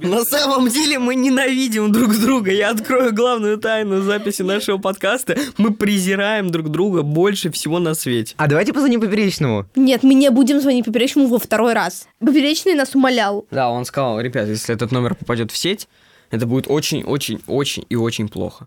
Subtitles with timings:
[0.00, 2.50] На самом деле мы ненавидим друг друга.
[2.50, 5.36] Я открою главную тайну записи нашего подкаста.
[5.56, 8.34] Мы презираем друг друга больше всего на свете.
[8.36, 9.66] А давайте позвоним Поперечному.
[9.74, 12.08] Нет, мы не будем звонить Поперечному во второй раз.
[12.20, 13.46] Поперечный нас умолял.
[13.50, 15.88] Да, он сказал, ребят, если этот номер попадет в сеть,
[16.30, 18.66] это будет очень-очень-очень и очень плохо.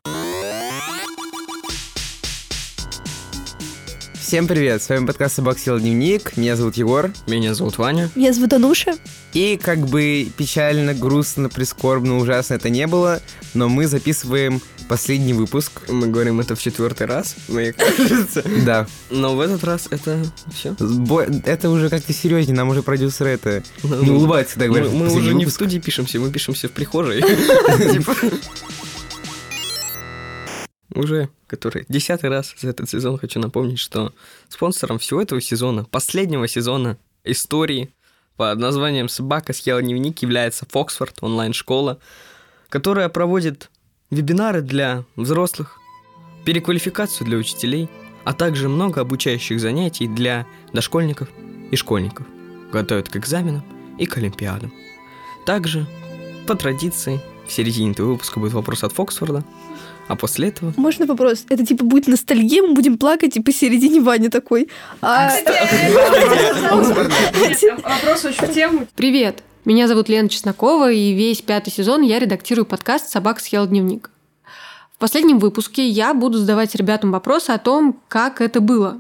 [4.28, 7.14] Всем привет, с вами подкаст «Собак дневник», меня зовут Егор.
[7.28, 8.10] Меня зовут Ваня.
[8.14, 8.98] Меня зовут Ануша.
[9.32, 13.22] И как бы печально, грустно, прискорбно, ужасно это не было,
[13.54, 15.84] но мы записываем последний выпуск.
[15.88, 18.44] Мы говорим это в четвертый раз, мне кажется.
[18.66, 18.86] Да.
[19.10, 20.22] Но в этот раз это
[20.54, 20.76] все.
[21.46, 24.92] Это уже как-то серьезнее, нам уже продюсеры это не улыбаются, когда говорят.
[24.92, 27.24] Мы, мы уже не в студии пишемся, мы пишемся в прихожей.
[30.98, 34.14] Уже который десятый раз за этот сезон хочу напомнить, что
[34.50, 37.94] спонсором всего этого сезона, последнего сезона истории
[38.36, 42.00] под названием «Собака съела дневник» является Фоксфорд, онлайн-школа,
[42.70, 43.70] которая проводит
[44.10, 45.78] вебинары для взрослых,
[46.46, 47.90] переквалификацию для учителей,
[48.26, 51.30] а также много обучающих занятий для дошкольников
[51.70, 52.26] и школьников.
[52.72, 53.64] Готовят к экзаменам
[54.00, 54.74] и к олимпиадам.
[55.46, 55.86] Также,
[56.48, 59.44] по традиции, в середине этого выпуска будет вопрос от Фоксфорда–
[60.08, 60.74] а после этого...
[60.78, 61.46] Можно вопрос?
[61.50, 64.70] Это типа будет ностальгия, мы будем плакать, и посередине Ваня такой.
[65.02, 65.30] А...
[67.84, 68.88] Вопрос очень в тему.
[68.96, 74.10] Привет, меня зовут Лена Чеснокова, и весь пятый сезон я редактирую подкаст «Собак съел дневник».
[74.96, 79.00] В последнем выпуске я буду задавать ребятам вопросы о том, как это было.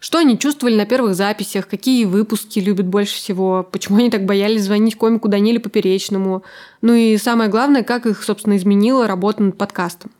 [0.00, 4.62] Что они чувствовали на первых записях, какие выпуски любят больше всего, почему они так боялись
[4.62, 6.44] звонить комику Даниле Поперечному,
[6.82, 10.12] ну и самое главное, как их, собственно, изменила работа над подкастом.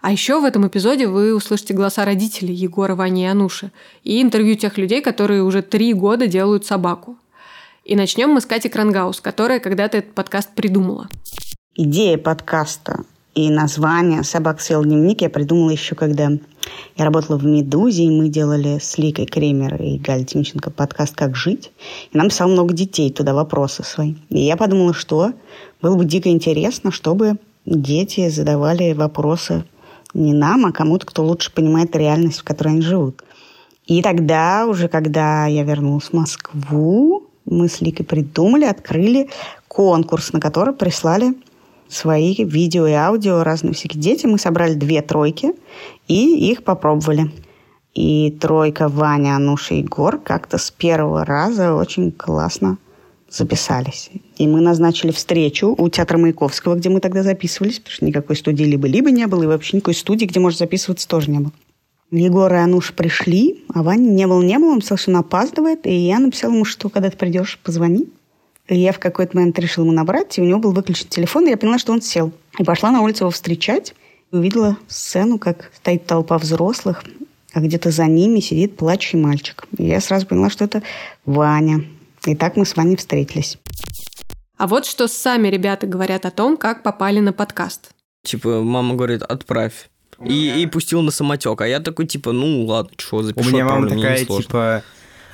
[0.00, 3.72] А еще в этом эпизоде вы услышите голоса родителей Егора, Вани и Ануши
[4.04, 7.16] и интервью тех людей, которые уже три года делают собаку.
[7.84, 11.08] И начнем мы с Кати Крангаус, которая когда-то этот подкаст придумала.
[11.74, 16.30] Идея подкаста и название «Собак съел дневник» я придумала еще когда
[16.96, 21.36] я работала в «Медузе», и мы делали с Ликой Кремер и Галь Тимченко подкаст «Как
[21.36, 21.70] жить».
[22.12, 24.14] И нам писало много детей туда вопросы свои.
[24.30, 25.32] И я подумала, что
[25.80, 29.64] было бы дико интересно, чтобы дети задавали вопросы
[30.14, 33.22] не нам, а кому-то, кто лучше понимает реальность, в которой они живут.
[33.86, 39.30] И тогда, уже когда я вернулась в Москву, мы с Ликой придумали, открыли
[39.66, 41.34] конкурс, на который прислали
[41.88, 44.26] свои видео и аудио разные всякие дети.
[44.26, 45.52] Мы собрали две тройки
[46.06, 47.30] и их попробовали.
[47.94, 52.78] И тройка Ваня, Ануша и Егор как-то с первого раза очень классно
[53.30, 54.10] записались.
[54.36, 58.64] И мы назначили встречу у Театра Маяковского, где мы тогда записывались, потому что никакой студии
[58.64, 61.52] либо-либо не было, и вообще никакой студии, где можно записываться, тоже не было.
[62.10, 65.86] Егор и Ануша пришли, а Ваня не был, не был, он сказал, что он опаздывает,
[65.86, 68.08] и я написала ему, что когда ты придешь, позвони.
[68.68, 71.50] И я в какой-то момент решила ему набрать, и у него был выключен телефон, и
[71.50, 72.32] я поняла, что он сел.
[72.58, 73.94] И пошла на улицу его встречать,
[74.30, 77.02] и увидела сцену, как стоит толпа взрослых,
[77.54, 79.64] а где-то за ними сидит плачущий мальчик.
[79.78, 80.82] И я сразу поняла, что это
[81.24, 81.84] Ваня.
[82.26, 83.58] И так мы с вами встретились.
[84.58, 87.90] А вот что сами ребята говорят о том, как попали на подкаст.
[88.24, 89.88] Типа, мама говорит, отправь.
[90.22, 91.60] И, и пустил на самотек.
[91.60, 93.48] А я такой, типа, ну ладно, что, запишу.
[93.48, 94.82] У меня мама такая, типа,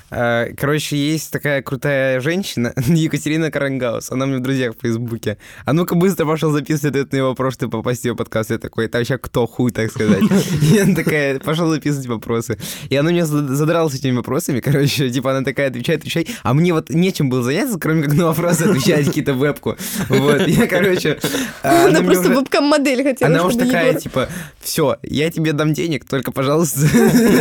[0.09, 5.37] короче, есть такая крутая женщина, Екатерина Карангаус, она мне в друзьях в Фейсбуке.
[5.65, 8.51] А ну-ка быстро пошел записывать ответ на его вопрос, ты попасть в ее подкаст.
[8.51, 10.23] Я такой, это вообще кто хуй, так сказать.
[10.73, 12.57] И она такая, пошел записывать вопросы.
[12.89, 16.29] И она меня задралась этими вопросами, короче, типа она такая, отвечает, отвечает.
[16.43, 19.75] А мне вот нечем было заняться, кроме как на вопросы отвечать какие-то вебку.
[20.09, 21.19] Вот, я, короче...
[21.63, 24.29] А, она просто вебкам-модель хотела, Она уж такая, типа,
[24.61, 26.85] все, я тебе дам денег, только, пожалуйста,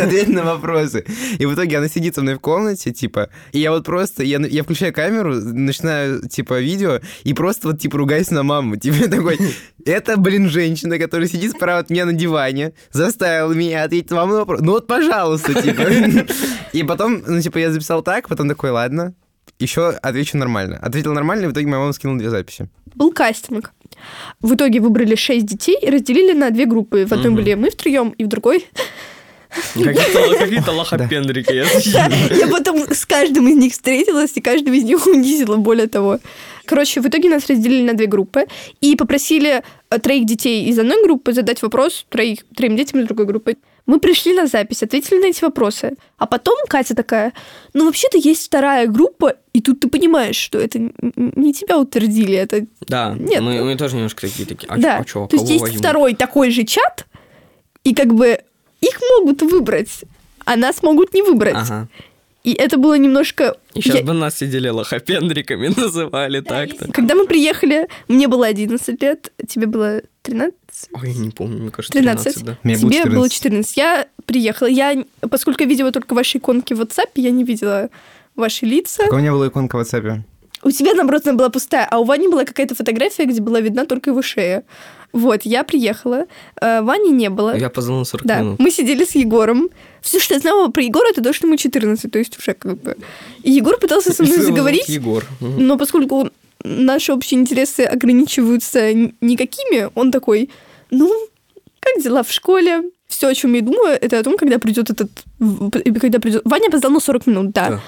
[0.02, 1.04] ответь на вопросы.
[1.38, 4.22] И в итоге она сидит со мной в комнате, комнате, типа, и я вот просто,
[4.22, 8.76] я, я включаю камеру, начинаю, типа, видео, и просто вот, типа, ругаюсь на маму.
[8.84, 9.38] Типа, такой,
[9.84, 14.36] это, блин, женщина, которая сидит справа от меня на диване, заставила меня ответить вам на
[14.36, 14.60] вопрос.
[14.60, 15.82] Ну вот, пожалуйста, типа.
[16.72, 19.14] И потом, ну, типа, я записал так, потом такой, ладно,
[19.58, 20.78] еще отвечу нормально.
[20.82, 22.68] Ответил нормально, и в итоге моя мама скинула две записи.
[22.94, 23.72] Был кастинг.
[24.40, 27.06] В итоге выбрали шесть детей и разделили на две группы.
[27.06, 27.36] В одной угу.
[27.36, 28.66] были мы втроем, и в другой
[29.74, 31.64] Какие-то лохопендрики.
[32.38, 36.18] Я потом с каждым из них встретилась, и каждого из них унизила, более того.
[36.66, 38.46] Короче, в итоге нас разделили на две группы
[38.80, 43.26] и попросили э, троих детей из одной группы задать вопрос троих, троим детям из другой
[43.26, 43.56] группы.
[43.86, 45.92] Мы пришли на запись, ответили на эти вопросы.
[46.16, 47.34] А потом Катя такая,
[47.74, 52.66] ну вообще-то есть вторая группа, и тут ты понимаешь, что это не тебя утвердили, это...
[52.80, 55.50] Да, Нет, мы, мы тоже немножко такие, такие а да, чё, а чё, то есть
[55.50, 55.78] есть возьму?
[55.78, 57.04] второй такой же чат,
[57.82, 58.40] и как бы
[58.84, 60.04] их могут выбрать,
[60.44, 61.54] а нас могут не выбрать.
[61.56, 61.88] Ага.
[62.44, 63.56] И это было немножко...
[63.72, 66.92] И сейчас Я- бы нас сидели лохопендриками называли так-то.
[66.92, 70.54] Когда мы приехали, мне было 11 лет, тебе было 13?
[70.92, 72.24] Ой, я не помню, мне кажется, 13.
[72.34, 72.58] 13, да.
[72.62, 73.32] Мне было Тебе было 14.
[73.32, 73.76] 14.
[73.78, 74.68] Я приехала.
[74.68, 77.88] Я, поскольку я видела только ваши иконки в WhatsApp, я не видела
[78.36, 79.04] ваши лица.
[79.04, 80.20] Так у меня была иконка в WhatsApp.
[80.64, 83.84] У тебя, наоборот, она была пустая, а у Вани была какая-то фотография, где была видна
[83.84, 84.64] только его шея.
[85.12, 86.26] Вот, я приехала,
[86.60, 87.56] э, Вани не было.
[87.56, 88.58] Я позвал на 40 Да, минут.
[88.58, 89.68] мы сидели с Егором.
[90.00, 92.78] Все, что я знала про Егора, это то, что ему 14, то есть уже как
[92.78, 92.96] бы...
[93.42, 95.24] И Егор пытался со мной заговорить, Егор.
[95.40, 96.30] Но поскольку
[96.64, 100.50] наши общие интересы ограничиваются никакими, он такой,
[100.90, 101.12] ну,
[101.78, 102.82] как дела в школе?
[103.08, 105.10] Все, о чем я думаю, это о том, когда придет этот...
[105.38, 106.42] Когда придет...
[106.44, 107.68] Ваня опоздал на 40 минут, да.
[107.70, 107.80] Да.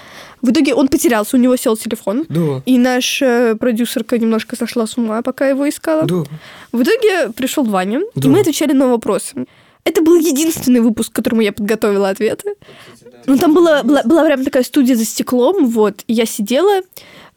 [0.43, 2.27] В итоге он потерялся, у него сел телефон.
[2.29, 2.63] Да.
[2.67, 6.05] И наша продюсерка немножко сошла с ума, пока его искала.
[6.05, 6.25] Да.
[6.73, 8.29] В итоге пришел Ваня, Да.
[8.29, 9.47] и мы отвечали на вопросы.
[9.85, 12.55] Это был единственный выпуск, к которому я подготовила ответы.
[13.27, 16.03] Ну, там была, была, была прям такая студия за стеклом, вот.
[16.07, 16.81] И я сидела,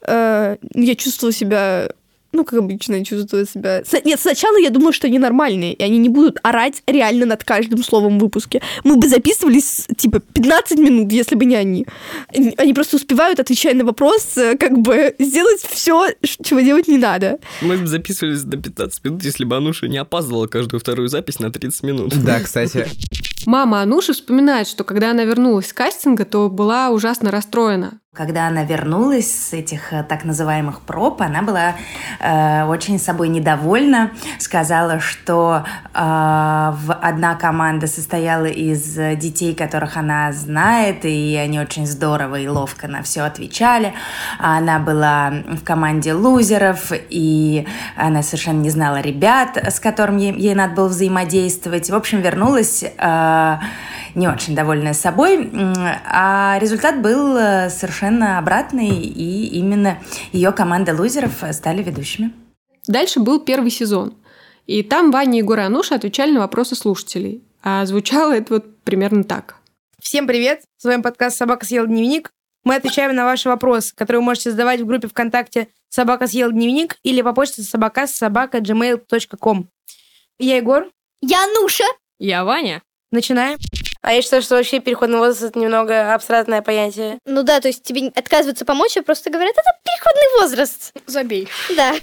[0.01, 1.91] э, я чувствовала себя,
[2.39, 3.83] ну, как обычно, я чувствовала себя...
[3.83, 7.43] С- Нет, сначала я думала, что они нормальные, и они не будут орать реально над
[7.43, 8.61] каждым словом в выпуске.
[8.85, 11.85] Мы бы записывались, типа, 15 минут, если бы не они.
[12.33, 16.07] Они они просто успевают, отвечая на вопрос, э, как бы сделать все,
[16.43, 17.39] чего делать не надо.
[17.61, 21.51] Мы бы записывались до 15 минут, если бы Ануша не опаздывала каждую вторую запись на
[21.51, 22.13] 30 минут.
[22.23, 22.87] Да, кстати.
[23.45, 27.99] Мама Ануши вспоминает, что когда она вернулась с кастинга, то была ужасно расстроена.
[28.15, 31.75] Когда она вернулась с этих э, так называемых проб, она была
[32.19, 34.09] э, очень собой недовольна.
[34.39, 35.63] Сказала, что
[35.93, 42.47] э, в- одна команда состояла из детей, которых она знает, и они очень здорово и
[42.47, 43.93] ловко на все отвечали.
[44.39, 50.55] Она была в команде лузеров, и она совершенно не знала ребят, с которыми ей, ей
[50.55, 51.91] надо было взаимодействовать.
[51.91, 53.57] В общем, вернулась э,
[54.15, 55.51] не очень довольная собой,
[56.11, 57.69] а результат был э,
[58.09, 59.99] совершенно обратный, и именно
[60.31, 62.33] ее команда лузеров стали ведущими.
[62.87, 64.15] Дальше был первый сезон.
[64.65, 67.43] И там Ваня, Егор и Ануша отвечали на вопросы слушателей.
[67.61, 69.57] А звучало это вот примерно так.
[70.01, 70.61] Всем привет!
[70.77, 72.31] С вами подкаст «Собака съела дневник».
[72.63, 76.97] Мы отвечаем на ваши вопросы, которые вы можете задавать в группе ВКонтакте «Собака съела дневник»
[77.03, 79.67] или по почте собака собака gmail.com.
[80.39, 80.89] Я Егор.
[81.21, 81.85] Я Нуша.
[82.17, 82.81] Я Ваня.
[83.11, 83.57] Начинаем.
[84.01, 87.19] А я считаю, что вообще переходный возраст это немного абстрактное понятие.
[87.25, 90.93] Ну да, то есть тебе отказываются помочь, а просто говорят, это переходный возраст.
[91.05, 91.47] Забей.
[91.75, 91.95] Да.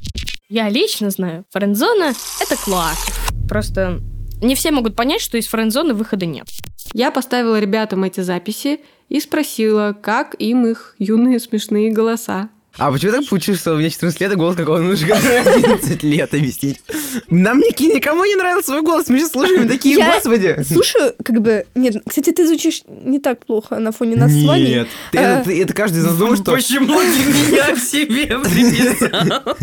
[0.49, 3.07] Я лично знаю, френдзона— это класс.
[3.49, 4.01] Просто
[4.43, 6.47] не все могут понять, что из френдзоны выхода нет.
[6.93, 12.51] Я поставила ребятам эти записи и спросила, как им их юные смешные голоса.
[12.78, 16.34] А почему так получилось, что у меня 14 лет, а голос какого нужно 11 лет
[16.34, 16.82] объяснить?
[17.31, 20.56] Нам ники- никому не нравился свой голос, мы сейчас слушаем и такие, Я- господи.
[20.70, 21.64] Слушаю, как бы...
[21.75, 24.75] Нет, кстати, ты звучишь не так плохо на фоне нас с Ваней.
[24.75, 28.26] Нет, Ты- А, это, это каждый из нас думает, что Почему ты меня к себе
[28.38, 29.56] приписал?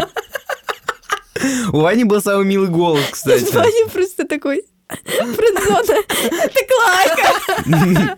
[1.74, 3.52] у Вани был самый милый голос, кстати.
[3.54, 4.64] Ваня просто такой...
[5.06, 8.18] Френдзона, это клака.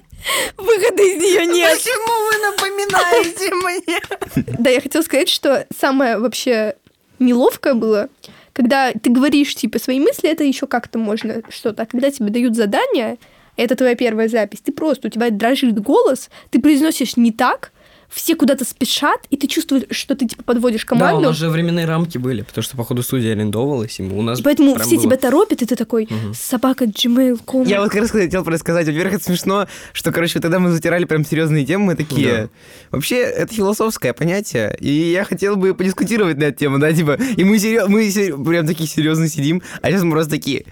[0.57, 1.77] Выхода из нее нет.
[1.77, 4.55] Почему вы напоминаете мне?
[4.59, 6.75] Да, я хотела сказать, что самое вообще
[7.19, 8.09] неловкое было,
[8.53, 11.83] когда ты говоришь, типа, свои мысли, это еще как-то можно что-то.
[11.83, 13.17] А когда тебе дают задание,
[13.57, 17.71] это твоя первая запись, ты просто, у тебя дрожит голос, ты произносишь не так,
[18.15, 21.21] все куда-то спешат, и ты чувствуешь, что ты, типа, подводишь Да, у команду.
[21.27, 24.73] нас же временные рамки были, потому что, походу, студия арендовалась, и у нас и поэтому
[24.79, 25.03] все было.
[25.03, 26.33] тебя торопят, и ты такой, Мгм.
[26.33, 27.63] собака gmail.com.
[27.67, 30.71] Я вот как раз хотел просто сказать, во-первых, это смешно, что, короче, вот тогда мы
[30.71, 32.49] затирали прям серьезные темы, мы такие...
[32.91, 37.43] Вообще, это философское понятие, и я хотел бы подискутировать на эту тему, да, типа, и
[37.43, 40.65] мы, серьё- мы сер- прям такие серьезно сидим, а сейчас мы просто такие,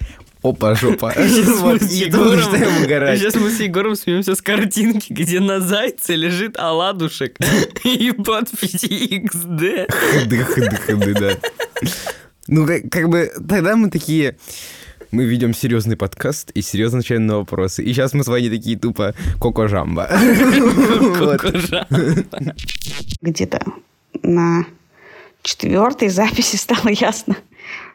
[0.44, 1.14] опа, жопа.
[1.16, 6.58] Сейчас мы с Егором- сейчас мы с Егором смеемся с картинки, где на зайце лежит
[6.60, 7.38] оладушек
[7.84, 9.92] и подпись XD.
[9.92, 11.38] Хды, хды, хды, да.
[12.48, 14.38] Ну, как, как бы, тогда мы такие...
[15.12, 17.84] Мы ведем серьезный подкаст и серьезно отвечаем на вопросы.
[17.84, 20.10] И сейчас мы с вами такие тупо Коко Жамба.
[20.12, 21.40] Вот.
[21.40, 21.88] Кукужа.
[23.22, 23.64] где-то
[24.24, 24.66] на
[25.44, 27.38] четвертой записи стало ясно,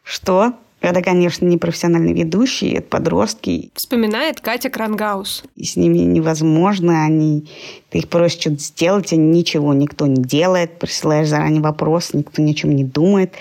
[0.04, 0.54] что
[0.88, 5.44] это, конечно, не профессиональный ведущий, это подростки, Вспоминает Катя Крангаус.
[5.56, 7.48] и с ними невозможно, они,
[7.90, 12.52] ты их просишь что-то сделать, они ничего никто не делает, присылаешь заранее вопрос, никто ни
[12.52, 13.34] о чем не думает.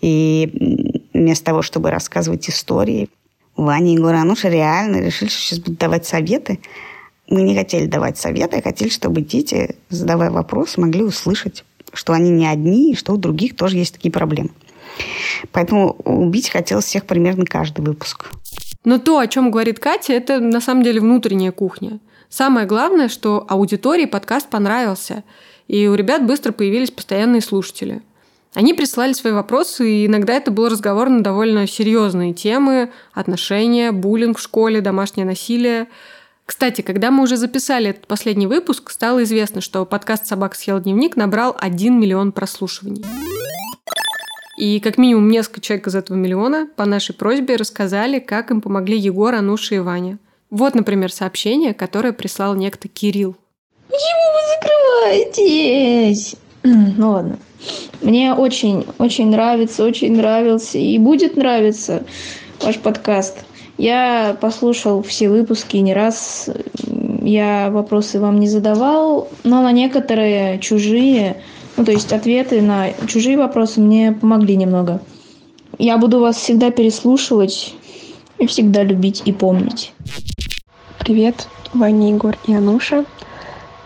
[0.00, 3.08] И вместо того, чтобы рассказывать истории,
[3.56, 6.60] Ваня и Егор Ануша реально решили, что сейчас будут давать советы.
[7.28, 12.30] Мы не хотели давать советы, а хотели, чтобы дети, задавая вопросы, могли услышать, что они
[12.30, 14.50] не одни, и что у других тоже есть такие проблемы.
[15.52, 18.30] Поэтому убить хотелось всех примерно каждый выпуск.
[18.84, 21.98] Но то, о чем говорит Катя, это на самом деле внутренняя кухня.
[22.28, 25.24] Самое главное, что аудитории подкаст понравился,
[25.68, 28.02] и у ребят быстро появились постоянные слушатели.
[28.54, 34.38] Они присылали свои вопросы, и иногда это был разговор на довольно серьезные темы– отношения, буллинг
[34.38, 35.88] в школе, домашнее насилие.
[36.46, 41.16] Кстати, когда мы уже записали этот последний выпуск, стало известно, что подкаст «Собака съел дневник»
[41.16, 43.04] набрал 1 миллион прослушиваний.
[44.56, 48.98] И как минимум несколько человек из этого миллиона по нашей просьбе рассказали, как им помогли
[48.98, 50.18] Егор, Ануша и Ваня.
[50.50, 53.36] Вот, например, сообщение, которое прислал некто Кирилл.
[53.88, 56.36] Почему вы закрываетесь?
[56.62, 57.38] Ну ладно.
[58.02, 62.04] Мне очень, очень нравится, очень нравился и будет нравиться
[62.60, 63.44] ваш подкаст.
[63.78, 66.48] Я послушал все выпуски не раз.
[67.22, 71.42] Я вопросы вам не задавал, но на некоторые чужие
[71.76, 75.00] ну, то есть ответы на чужие вопросы мне помогли немного.
[75.78, 77.74] Я буду вас всегда переслушивать
[78.38, 79.92] и всегда любить и помнить.
[80.98, 83.04] Привет, Ваня, Егор и Ануша.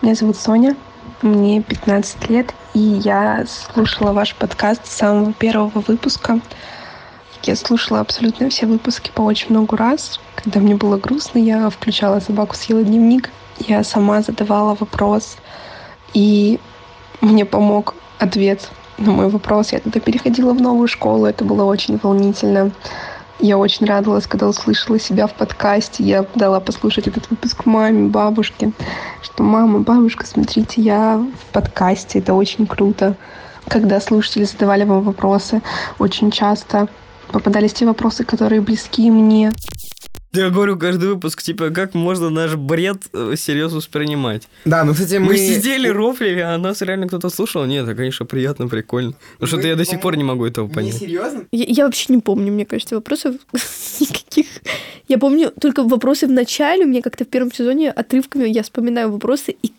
[0.01, 0.75] Меня зовут Соня,
[1.21, 6.39] мне 15 лет, и я слушала ваш подкаст с самого первого выпуска.
[7.43, 10.19] Я слушала абсолютно все выпуски по очень много раз.
[10.35, 13.31] Когда мне было грустно, я включала «Собаку съела дневник»,
[13.67, 15.37] я сама задавала вопрос,
[16.13, 16.59] и
[17.21, 19.71] мне помог ответ на мой вопрос.
[19.71, 22.71] Я тогда переходила в новую школу, это было очень волнительно.
[23.39, 26.03] Я очень радовалась, когда услышала себя в подкасте.
[26.03, 28.71] Я дала послушать этот выпуск маме, бабушке,
[29.23, 33.15] что «Мама, бабушка, смотрите, я в подкасте, это очень круто».
[33.67, 35.61] Когда слушатели задавали вам вопросы,
[35.97, 36.87] очень часто
[37.31, 39.53] попадались те вопросы, которые близки мне.
[40.33, 44.47] Я говорю каждый выпуск, типа, как можно наш бред э, серьезно воспринимать?
[44.63, 45.27] Да, ну, кстати, мы...
[45.27, 47.65] Мы сидели, рофлили, а нас реально кто-то слушал.
[47.65, 49.13] Нет, это, конечно, приятно, прикольно.
[49.39, 50.95] Но что-то я до сих пор не могу этого понять.
[50.95, 51.47] серьезно?
[51.51, 53.35] Я, я вообще не помню, мне кажется, вопросов
[53.99, 54.45] никаких.
[55.09, 56.85] Я помню только вопросы в начале.
[56.85, 59.73] У меня как-то в первом сезоне отрывками я вспоминаю вопросы, и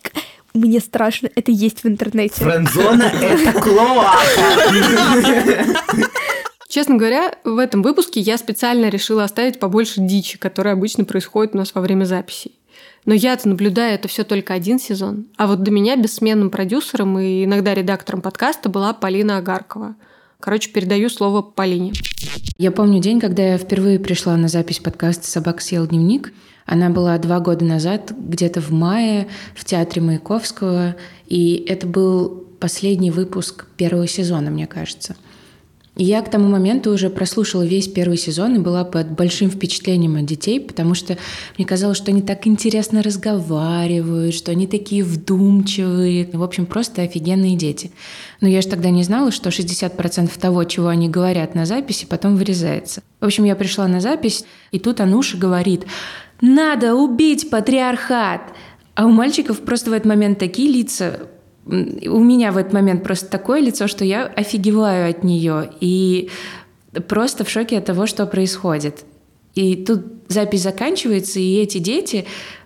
[0.53, 2.35] мне страшно, это есть в интернете.
[2.35, 4.19] Френдзона— это клоака.
[6.73, 11.59] Честно говоря, в этом выпуске я специально решила оставить побольше дичи, которая обычно происходит у
[11.59, 12.57] нас во время записей.
[13.05, 15.27] Но я-то наблюдаю это все только один сезон.
[15.37, 19.93] А вот до меня бессменным продюсером и иногда редактором подкаста была Полина Агаркова.
[20.39, 21.93] Короче, передаю слово Полине.
[22.57, 26.33] Я помню день, когда я впервые пришла на запись подкаста «Собака съел дневник».
[26.65, 30.95] Она была два года назад, где-то в мае, в театре Маяковского.
[31.27, 35.15] И это был последний выпуск первого сезона, мне кажется.
[35.95, 40.25] Я к тому моменту уже прослушала весь первый сезон и была под большим впечатлением от
[40.25, 41.19] детей, потому что
[41.55, 46.29] мне казалось, что они так интересно разговаривают, что они такие вдумчивые.
[46.33, 47.91] В общем, просто офигенные дети.
[48.41, 52.37] Но я же тогда не знала, что 60% того, чего они говорят на записи, потом
[52.37, 53.03] вырезается.
[53.19, 55.85] В общем, я пришла на запись, и тут Ануша говорит,
[56.41, 58.41] надо убить патриархат.
[58.95, 61.27] А у мальчиков просто в этот момент такие лица
[61.65, 66.29] у меня в этот момент просто такое лицо, что я офигеваю от нее и
[67.07, 69.05] просто в шоке от того, что происходит.
[69.55, 72.25] И тут запись заканчивается, и эти дети,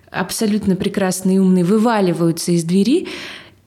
[0.10, 3.08] абсолютно прекрасные и умные, вываливаются из двери,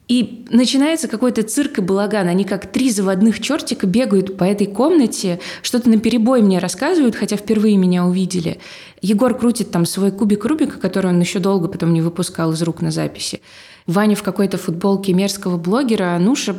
[0.07, 2.27] и начинается какой-то цирк и балаган.
[2.27, 7.37] Они как три заводных чертика бегают по этой комнате, что-то на перебой мне рассказывают, хотя
[7.37, 8.59] впервые меня увидели.
[9.01, 12.81] Егор крутит там свой кубик Рубика, который он еще долго потом не выпускал из рук
[12.81, 13.39] на записи.
[13.87, 16.55] Ваня в какой-то футболке мерзкого блогера, а Нуша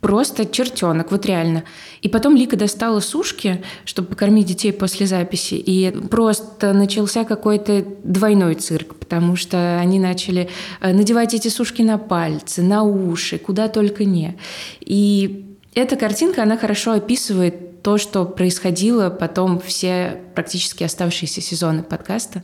[0.00, 1.64] просто чертенок, вот реально.
[2.00, 8.54] И потом Лика достала сушки, чтобы покормить детей после записи, и просто начался какой-то двойной
[8.54, 10.48] цирк, потому что они начали
[10.80, 14.36] э, надевать эти сушки на пальцы, на уши, куда только не.
[14.80, 22.42] И эта картинка, она хорошо описывает то, что происходило потом все практически оставшиеся сезоны подкаста.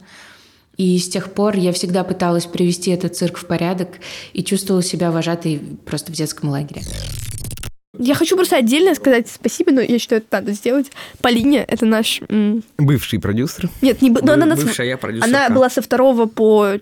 [0.77, 3.89] И с тех пор я всегда пыталась привести этот цирк в порядок
[4.33, 6.83] и чувствовала себя вожатой просто в детском лагере.
[7.99, 10.87] Я хочу просто отдельно сказать спасибо, но я считаю, это надо сделать.
[11.21, 12.21] Полине, это наш...
[12.29, 13.69] м, Бывший продюсер.
[13.83, 14.09] Нет, не...
[14.11, 15.29] б- но она, нас- Бывшая я продюсерка.
[15.47, 16.79] она была со второго по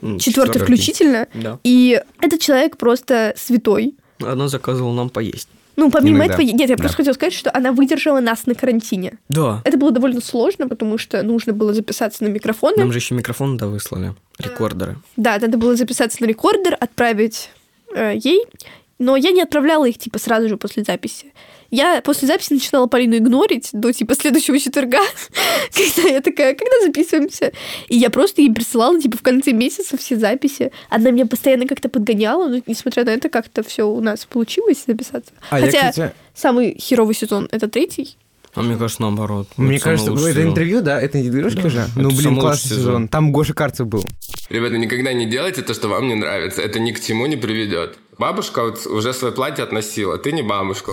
[0.00, 0.62] четвертый четвёртый.
[0.62, 1.26] включительно.
[1.34, 1.58] Да.
[1.64, 3.94] И этот человек просто святой.
[4.20, 5.48] Она заказывала нам поесть.
[5.76, 6.34] Ну, помимо Иногда.
[6.34, 6.80] этого, нет, я Да.
[6.82, 9.18] просто хотела сказать, что она выдержала нас на карантине.
[9.28, 9.60] Да.
[9.64, 12.76] Это было довольно сложно, потому что нужно было записаться на микрофоны.
[12.76, 14.14] Нам же еще микрофон да выслали.
[14.38, 14.96] Рекордеры.
[15.16, 17.50] Да, надо было записаться на рекордер, отправить
[17.94, 18.44] э, ей.
[18.98, 21.32] Но я не отправляла их, типа, сразу же после записи.
[21.74, 25.00] Я после записи начинала Полину игнорить до, типа, следующего четверга,
[25.74, 27.52] когда я такая, когда записываемся?
[27.88, 30.70] И я просто ей присылала, типа, в конце месяца все записи.
[30.88, 35.32] Она меня постоянно как-то подгоняла, но, несмотря на это, как-то все у нас получилось записаться.
[35.50, 38.16] А я, Хотя кстати- самый херовый сезон— это третий.
[38.54, 39.48] А мне кажется, наоборот.
[39.56, 40.50] Мне Это кажется, это сезон.
[40.50, 41.00] интервью, да?
[41.02, 41.78] Это игрушки Да, уже?
[41.80, 42.82] это Ну, блин, классный сезон.
[42.84, 43.08] сезон.
[43.08, 44.04] Там Гоша Карцев был.
[44.48, 46.62] Ребята, никогда не делайте то, что вам не нравится.
[46.62, 47.98] Это ни к чему не приведет.
[48.16, 50.92] Бабушка вот уже свое платье относила, ты не бабушка.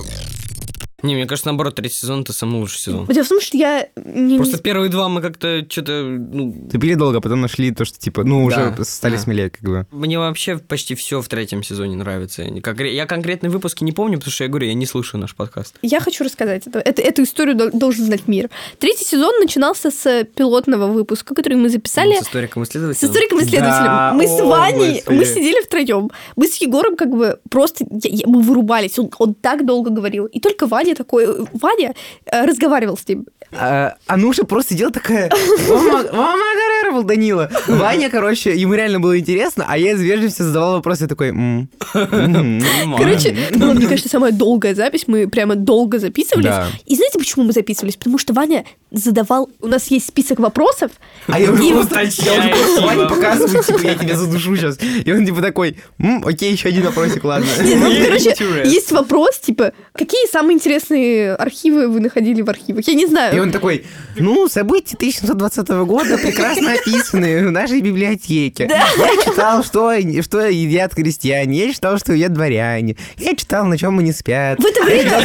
[1.04, 3.06] Не, мне кажется, наоборот, третий сезон это самый лучший сезон.
[3.08, 4.38] Дело в том, что я не...
[4.38, 8.24] Просто первые два мы как-то что-то, ну, Тупили долго, а потом нашли то, что, типа,
[8.24, 9.20] ну, уже Да, стали да.
[9.22, 9.88] смелее, как бы.
[9.92, 12.44] Мне вообще почти все в третьем сезоне нравится.
[12.44, 15.20] Я не- конкре- Я конкретные выпуски не помню, потому что я говорю, я не слушаю
[15.22, 15.76] наш подкаст.
[15.82, 16.68] Я хочу рассказать.
[16.68, 18.50] Это, это- эту историю дол- должен знать мир.
[18.80, 22.16] Третий сезон начинался с пилотного выпуска, который мы записали.
[22.20, 23.10] С историком С исследователем.
[23.10, 23.86] историком-исследователем.
[23.86, 25.18] Да, мы с о, Ваней, господи.
[25.18, 26.12] мы сидели втроем.
[26.36, 27.86] Мы с Егором как бы просто...
[27.90, 28.98] я- я- мы вырубались.
[29.00, 30.26] Он, он так долго говорил.
[30.26, 31.48] И только Ваня такой...
[31.54, 31.94] Ваня
[32.26, 33.26] э, разговаривал с ним.
[33.54, 35.30] А, Ануша просто сидела такая,
[35.70, 36.51] «Мама, мама
[36.92, 37.50] Был Данила.
[37.68, 41.70] Ваня, короче, ему реально было интересно, а я из вежливости задавал вопросы, я такой, «М,
[41.94, 42.64] м,
[42.98, 43.38] Короче, м».
[43.38, 45.04] это была, мне кажется, самая долгая запись.
[45.08, 46.46] Мы прямо долго записывались.
[46.46, 46.68] Да.
[46.86, 47.96] И знаете, почему мы записывались?
[47.96, 49.50] Потому что Ваня задавал...
[49.62, 50.92] У нас есть список вопросов.
[51.28, 54.78] А я уже И- просто, я уже просто Ване показываю, типа, я тебя задушу сейчас.
[55.06, 57.48] И он типа такой, «М, окей, еще один вопросик, ладно.
[57.62, 62.88] Ну, короче, есть вопрос, типа, какие самые интересные архивы вы находили в архивах?
[62.88, 63.36] Я не знаю.
[63.36, 63.86] И он такой,
[64.18, 68.70] ну, события 1720 года прекрасно описаны в нашей библиотеке.
[68.72, 74.00] Я читал, что, что едят крестьяне, я читал, что едят дворяне, я читал, на чем
[74.00, 74.60] они спят.
[74.60, 75.24] В это время,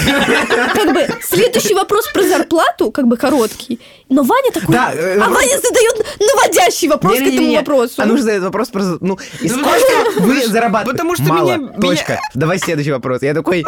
[0.75, 3.81] как бы, следующий вопрос про зарплату, как бы короткий.
[4.09, 7.57] Но Ваня такой, Да, э, а вопрос- Ваня задает наводящий вопрос к этому Не-не-не-не.
[7.59, 7.95] вопросу.
[7.99, 8.83] А нужно задать вопрос про...
[9.01, 10.93] Ну, и Ну, сколько вы зарабатываете?
[10.93, 11.57] потому что Мало.
[11.57, 12.21] меня- Точка.
[12.35, 13.23] Давай следующий вопрос.
[13.23, 13.65] Я такой...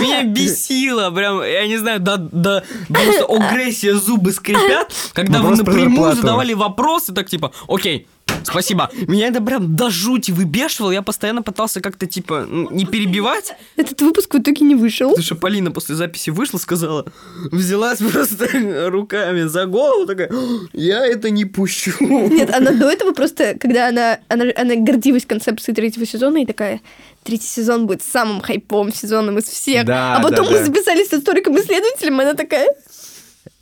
[0.00, 6.14] Меня бесило, прям, я не знаю, до, до просто агрессия зубы скрипят, когда вы напрямую
[6.14, 8.06] задавали вопросы, так типа, окей,
[8.42, 8.90] Спасибо.
[9.06, 10.90] Меня это прям до жути выбешивало.
[10.90, 13.54] Я постоянно пытался как-то, типа, не перебивать.
[13.76, 15.10] Этот выпуск в итоге не вышел.
[15.10, 17.06] Потому что Полина после записи вышла, сказала,
[17.50, 18.48] взялась просто
[18.90, 20.30] руками за голову, такая,
[20.72, 21.92] я это не пущу.
[22.00, 26.80] Нет, она до этого просто, когда она, она, она гордилась концепцией третьего сезона и такая,
[27.24, 29.86] третий сезон будет самым хайповым сезоном из всех.
[29.86, 30.64] Да, а потом да, мы да.
[30.64, 32.68] записались с историком-исследователем, и она такая...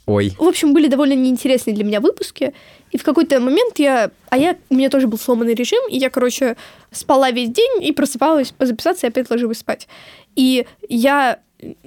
[0.09, 0.35] Ой.
[0.39, 2.55] В общем, были довольно неинтересные для меня выпуски.
[2.91, 4.11] И в какой-то момент я...
[4.31, 4.57] А я...
[4.71, 6.57] У меня тоже был сломанный режим, и я, короче,
[6.91, 9.87] спала весь день и просыпалась позаписаться, и опять ложилась спать.
[10.35, 11.41] И я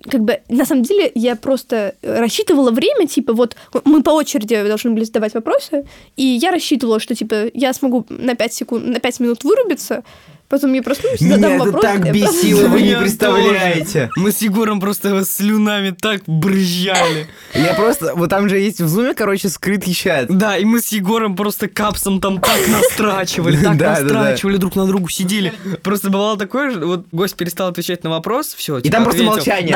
[0.04, 3.56] как бы, на самом деле, я просто рассчитывала время, типа, вот
[3.86, 8.36] мы по очереди должны были задавать вопросы, и я рассчитывала, что, типа, я смогу на
[8.36, 10.04] 5 секунд, на 5 минут вырубиться,
[10.52, 11.82] потом я проснусь, Меня задам это вопрос.
[11.82, 14.10] так бесило, вы не представляете.
[14.18, 17.28] Мы с Егором просто слюнами так брызжали.
[17.56, 18.14] Я просто...
[18.16, 20.28] Вот там же есть в зуме, короче, скрытый чат.
[20.28, 24.02] Да, и мы с Егором просто капсом там так настрачивали, так Да, да, да.
[24.02, 25.54] настрачивали, друг на другу сидели.
[25.82, 28.78] Просто бывало такое же, вот гость перестал отвечать на вопрос, все.
[28.80, 29.76] И там просто молчание.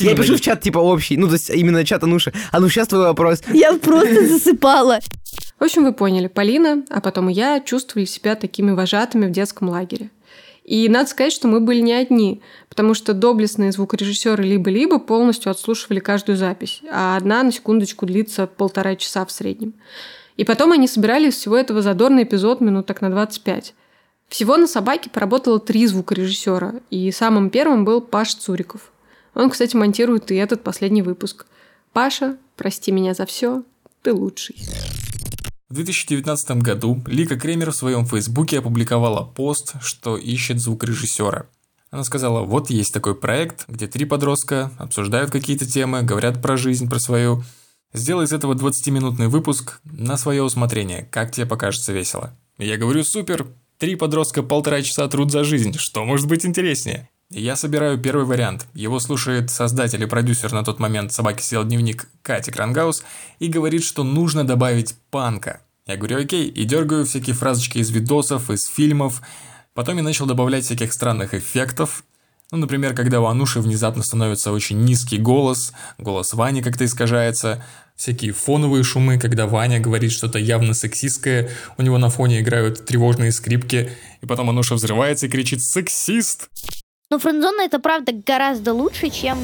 [0.00, 1.16] Я пишу в чат, типа, общий.
[1.16, 2.32] Ну, то есть именно чат Ануши.
[2.50, 3.42] А ну, сейчас твой вопрос.
[3.52, 4.98] Я просто засыпала.
[5.58, 9.68] В общем, вы поняли, Полина, а потом и я чувствовали себя такими вожатыми в детском
[9.68, 10.10] лагере.
[10.64, 15.98] И надо сказать, что мы были не одни, потому что доблестные звукорежиссеры либо-либо полностью отслушивали
[15.98, 19.72] каждую запись, а одна, на секундочку, длится полтора часа в среднем.
[20.36, 23.74] И потом они собирали из всего этого задорный эпизод минут так на 25.
[24.28, 28.92] Всего на «Собаке» поработало три звукорежиссера, и самым первым был Паш Цуриков.
[29.34, 31.46] Он, кстати, монтирует и этот последний выпуск.
[31.94, 33.62] Паша, прости меня за все,
[34.02, 34.56] ты лучший.
[35.68, 41.44] В 2019 году Лика Кремер в своем фейсбуке опубликовала пост, что ищет звукорежиссера.
[41.90, 46.88] Она сказала, вот есть такой проект, где три подростка обсуждают какие-то темы, говорят про жизнь,
[46.88, 47.44] про свою.
[47.92, 52.34] Сделай из этого 20-минутный выпуск на свое усмотрение, как тебе покажется весело.
[52.56, 57.10] Я говорю, супер, три подростка полтора часа труд за жизнь, что может быть интереснее?
[57.30, 58.66] Я собираю первый вариант.
[58.72, 63.04] Его слушает создатель и продюсер на тот момент «Собаки съел дневник» Катя Крангаус
[63.38, 65.60] и говорит, что нужно добавить панка.
[65.86, 69.20] Я говорю окей, и дергаю всякие фразочки из видосов, из фильмов.
[69.74, 72.02] Потом я начал добавлять всяких странных эффектов.
[72.50, 77.62] Ну, например, когда у Ануши внезапно становится очень низкий голос, голос Вани как-то искажается,
[77.94, 83.32] всякие фоновые шумы, когда Ваня говорит что-то явно сексистское, у него на фоне играют тревожные
[83.32, 83.90] скрипки,
[84.22, 86.48] и потом Ануша взрывается и кричит «Сексист!».
[87.10, 89.38] Но френдзона это правда гораздо лучше, чем...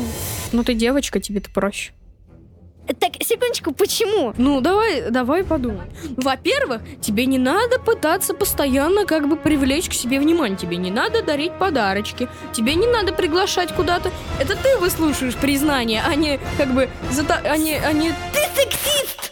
[0.53, 1.93] Ну ты девочка, тебе-то проще.
[3.01, 4.35] Так, секундочку, почему?
[4.37, 5.87] Ну, давай, давай подумай.
[6.19, 10.59] Во-первых, тебе не надо пытаться постоянно как бы привлечь к себе внимание.
[10.59, 12.29] Тебе не надо дарить подарочки.
[12.53, 14.11] Тебе не надо приглашать куда-то.
[14.39, 16.91] Это ты выслушаешь признание, а не как бы...
[17.11, 17.41] Зата...
[17.43, 17.77] А не...
[17.77, 18.11] А не...
[18.11, 19.24] Ты сексист!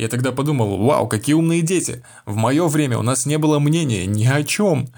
[0.00, 2.02] Я тогда подумал, вау, какие умные дети.
[2.24, 4.88] В мое время у нас не было мнения ни о чем.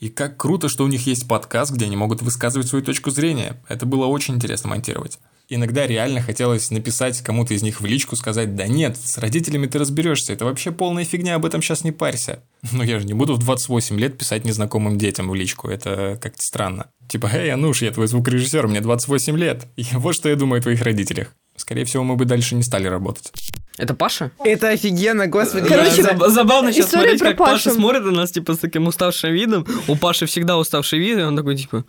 [0.00, 3.62] И как круто, что у них есть подкаст, где они могут высказывать свою точку зрения.
[3.68, 5.20] Это было очень интересно монтировать.
[5.48, 9.78] Иногда реально хотелось написать кому-то из них в личку, сказать, да нет, с родителями ты
[9.78, 12.42] разберешься, это вообще полная фигня, об этом сейчас не парься.
[12.72, 16.42] Но я же не буду в 28 лет писать незнакомым детям в личку, это как-то
[16.42, 16.90] странно.
[17.08, 20.62] Типа, эй, Ануш, я твой звукорежиссер, мне 28 лет, и вот что я думаю о
[20.62, 21.32] твоих родителях.
[21.56, 23.32] Скорее всего, мы бы дальше не стали работать.
[23.78, 24.32] Это Паша?
[24.44, 25.68] Это офигенно, господи.
[25.68, 27.70] Короче, забавно сейчас смотреть, как Паша Пашу.
[27.70, 29.66] смотрит на нас, типа, с таким уставшим видом.
[29.86, 31.84] У Паши всегда уставший вид, и он такой, типа,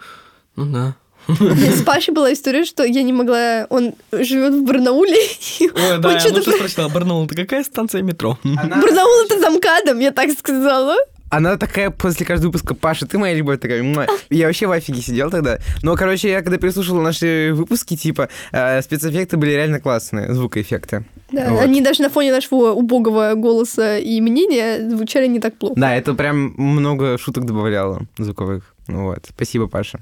[0.56, 0.95] ну да.
[1.28, 3.65] С Пашей была история, что я не могла...
[3.69, 5.17] Он живет в Барнауле.
[5.60, 8.38] Ой, да, я что спросила, Барнаул, это какая станция метро?
[8.43, 10.95] Барнаул это замкадом, я так сказала.
[11.29, 13.83] Она такая после каждого выпуска, Паша, ты моя любовь такая.
[13.83, 14.07] «Муа».
[14.29, 15.59] Я вообще в офиге сидел тогда.
[15.83, 21.05] Но, короче, я когда переслушивал наши выпуски, типа, э, спецэффекты были реально классные, звукоэффекты.
[21.31, 21.61] Да, Вот.
[21.61, 25.75] они даже на фоне нашего убогого голоса и мнения звучали не так плохо.
[25.79, 28.73] Да, это прям много шуток добавляло звуковых.
[28.87, 29.25] Ну Вот.
[29.29, 29.99] Спасибо, Паша.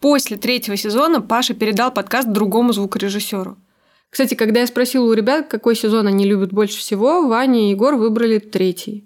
[0.00, 3.58] После третьего сезона Паша передал подкаст другому звукорежиссеру.
[4.08, 7.94] Кстати, когда я спросила у ребят, какой сезон они любят больше всего, Ваня и Егор
[7.96, 9.04] выбрали третий.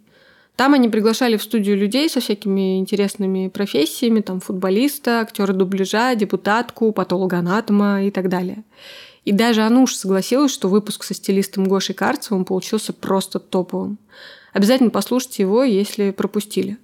[0.57, 6.93] Там они приглашали в студию людей со всякими интересными профессиями, там футболиста, актера дубляжа, депутатку,
[6.93, 8.65] патологоанатома и так далее.
[9.27, 13.99] И даже Ануш согласилась, что выпуск со стилистом Гошей Карцевым получился просто топовым.
[14.55, 16.79] Обязательно послушайте его, если пропустили.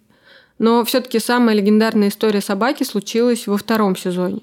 [0.58, 4.42] Но все-таки самая легендарная история собаки случилась во втором сезоне.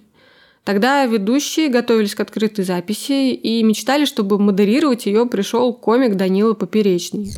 [0.63, 7.31] Тогда ведущие готовились к открытой записи и мечтали, чтобы модерировать ее пришел комик Данила Поперечный.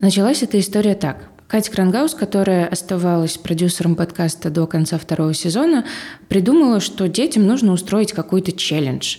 [0.00, 1.28] Началась эта история так.
[1.48, 5.84] Катя Крангаус, которая оставалась продюсером подкаста до конца второго сезона,
[6.28, 9.16] придумала, что детям нужно устроить какой-то челлендж.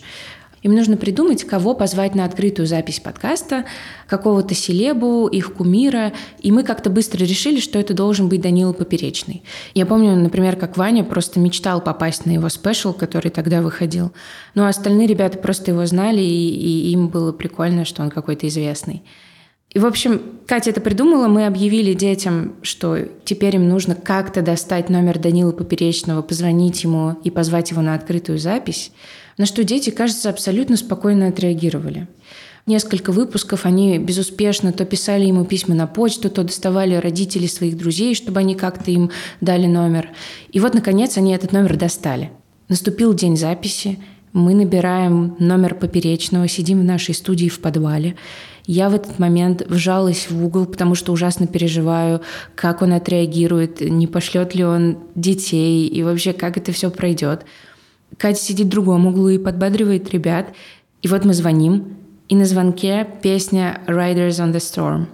[0.62, 3.66] Им нужно придумать, кого позвать на открытую запись подкаста,
[4.08, 6.14] какого-то селебу, их кумира.
[6.40, 9.44] И мы как-то быстро решили, что это должен быть Данила Поперечный.
[9.74, 14.14] Я помню, например, как Ваня просто мечтал попасть на его спешл, который тогда выходил.
[14.56, 19.04] А остальные ребята просто его знали, и, и им было прикольно, что он какой-то известный.
[19.72, 24.90] И, в общем, Катя это придумала, мы объявили детям, что теперь им нужно как-то достать
[24.90, 28.92] номер Данила Поперечного, позвонить ему и позвать его на открытую запись,
[29.38, 32.08] на что дети, кажется, абсолютно спокойно отреагировали.
[32.66, 38.16] Несколько выпусков они безуспешно то писали ему письма на почту, то доставали родителей своих друзей,
[38.16, 40.10] чтобы они как-то им дали номер.
[40.52, 42.32] И вот, наконец, они этот номер достали.
[42.68, 44.00] Наступил день записи,
[44.34, 48.16] мы набираем номер поперечного, сидим в нашей студии в подвале.
[48.66, 52.22] Я в этот момент вжалась в угол, потому что ужасно переживаю,
[52.56, 57.46] как он отреагирует, не пошлет ли он детей и вообще как это все пройдет.
[58.18, 60.54] Катя сидит в другом углу и подбадривает ребят.
[61.02, 65.08] И вот мы звоним, и на звонке песня «Riders on the Storm».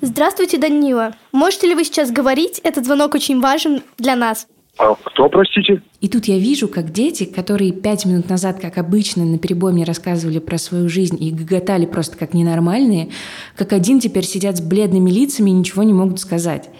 [0.00, 1.12] Здравствуйте, Данила.
[1.32, 2.60] Можете ли вы сейчас говорить?
[2.62, 4.46] Этот звонок очень важен для нас.
[4.78, 5.82] А кто, простите?
[6.00, 9.82] И тут я вижу, как дети, которые пять минут назад, как обычно, на перебой мне
[9.82, 13.10] рассказывали про свою жизнь и гоготали просто как ненормальные,
[13.56, 16.70] как один теперь сидят с бледными лицами и ничего не могут сказать.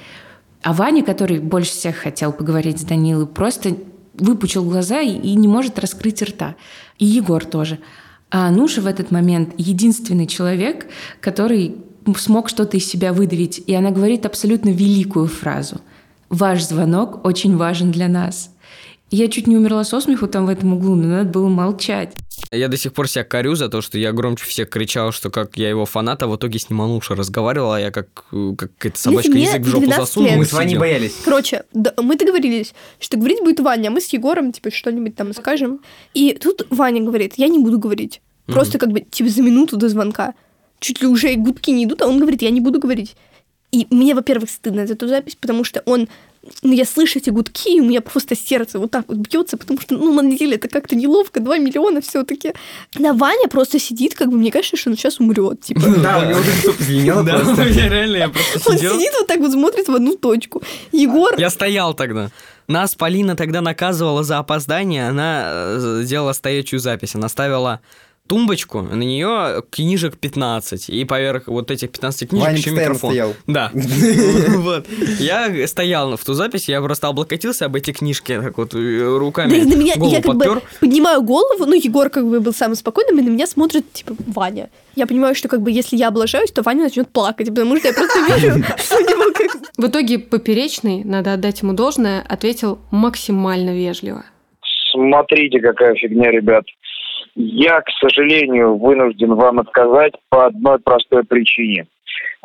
[0.63, 3.77] А Ваня, который больше всех хотел поговорить с Данилой, просто
[4.15, 6.55] выпучил глаза и, не может раскрыть рта.
[6.99, 7.81] И Егор тоже.
[8.31, 10.87] А Ануша в этот момент единственный человек,
[11.21, 11.77] который
[12.17, 13.63] смог что-то из себя выдавить.
[13.67, 15.81] И она говорит абсолютно великую фразу.
[16.31, 18.51] «Ваш звонок очень важен для нас».
[19.11, 22.15] Я чуть не умерла со смеху там в этом углу, но надо было молчать.
[22.51, 25.57] Я до сих пор себя корю за то, что я громче всех кричал, что как
[25.57, 28.99] я его фанат, а в итоге с ним Ануша разговаривала, а я как, как какая-то
[28.99, 30.31] собачка мне язык в жопу 12 засунул.
[30.37, 30.81] Мы с Ваней сидел.
[30.81, 31.15] боялись.
[31.25, 35.33] Короче, да, мы договорились, что говорить будет Ваня, а мы с Егором, типа, что-нибудь там
[35.33, 35.81] скажем.
[36.13, 38.21] И тут Ваня говорит, я не буду говорить.
[38.47, 40.35] Просто как бы, типа, за минуту до звонка.
[40.81, 43.17] Чуть ли уже и гудки не идут, а он говорит, я не буду говорить.
[43.71, 46.09] И мне, во-первых, стыдно за эту запись, потому что он
[46.63, 49.81] ну, я слышу эти гудки, и у меня просто сердце вот так вот бьется, потому
[49.81, 52.53] что, ну, на деле это как-то неловко, 2 миллиона все-таки.
[52.95, 55.81] Да, Ваня просто сидит, как бы, мне кажется, что он сейчас умрет, типа.
[56.03, 58.95] Да, у него уже лицо позвенело Да, у меня реально, я просто Он сидел.
[58.95, 60.63] сидит вот так вот, смотрит в одну точку.
[60.93, 61.35] Егор...
[61.39, 62.31] Я стоял тогда.
[62.67, 67.81] Нас Полина тогда наказывала за опоздание, она э, сделала стоячую запись, она ставила
[68.29, 73.11] тумбочку, на нее книжек 15, и поверх вот этих 15 книжек Ваня еще микрофон.
[73.11, 73.35] стоял.
[73.47, 73.73] Да.
[74.59, 74.87] Вот.
[75.19, 79.59] Я стоял в ту запись, я просто облокотился об эти книжки, так вот э, руками
[79.59, 83.19] Да на меня, я как бы поднимаю голову, ну, Егор как бы был самым спокойным,
[83.19, 84.69] и на меня смотрит, типа, Ваня.
[84.95, 87.95] Я понимаю, что как бы если я облажаюсь, то Ваня начнет плакать, потому что я
[87.95, 89.57] просто вижу, что у него как...
[89.77, 94.25] В итоге Поперечный, надо отдать ему должное, ответил максимально вежливо.
[94.93, 96.65] Смотрите, какая фигня, ребят.
[97.39, 101.87] Я, к сожалению, вынужден вам отказать по одной простой причине.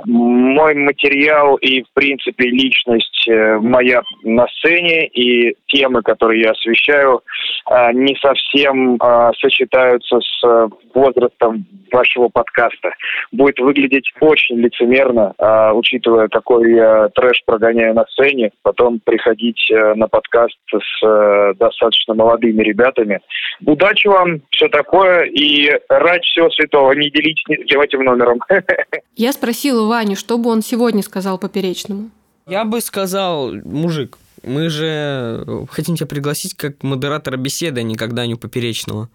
[0.05, 7.21] Мой материал и, в принципе, личность э, моя на сцене и темы, которые я освещаю,
[7.69, 12.95] э, не совсем э, сочетаются с э, возрастом вашего подкаста.
[13.31, 19.93] Будет выглядеть очень лицемерно, э, учитывая, какой я трэш прогоняю на сцене, потом приходить э,
[19.93, 23.21] на подкаст с достаточно молодыми ребятами.
[23.63, 28.39] Удачи вам, все такое, и ради всего святого, не делитесь ни с этим номером.
[29.15, 32.09] Я спросила Ваню, что бы он сегодня сказал Поперечному.
[32.47, 38.13] Я бы сказал, мужик, мы же хотим тебя пригласить как модератора беседы, а не как
[38.13, 39.09] Даню Поперечного.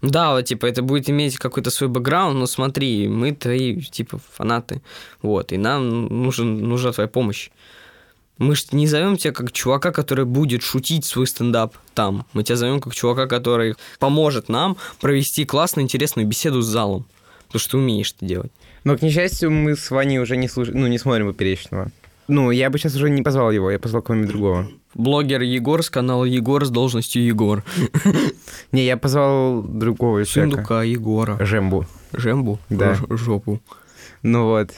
[0.00, 4.80] Да, вот, типа, это будет иметь какой-то свой бэкграунд, но смотри, мы твои, типа, фанаты,
[5.22, 7.50] вот, и нам нужен, нужна твоя помощь.
[8.38, 12.24] Мы же не зовем тебя как чувака, который будет шутить свой стендап там.
[12.32, 17.04] Мы тебя зовем как чувака, который поможет нам провести классную, интересную беседу с залом.
[17.48, 18.52] Потому что ты умеешь это делать.
[18.88, 20.68] Но, к несчастью, мы с Ваней уже не, слуш...
[20.72, 21.90] ну, не смотрим Поперечного.
[22.26, 24.66] Ну, я бы сейчас уже не позвал его, я позвал кого-нибудь другого.
[24.94, 27.62] Блогер Егор с канала Егор с должностью Егор.
[28.72, 30.56] Не, я позвал другого человека.
[30.56, 31.36] Сундука Егора.
[31.38, 31.84] Жембу.
[32.14, 32.58] Жембу?
[32.70, 32.96] Да.
[33.10, 33.60] Жопу.
[34.22, 34.70] Ну вот.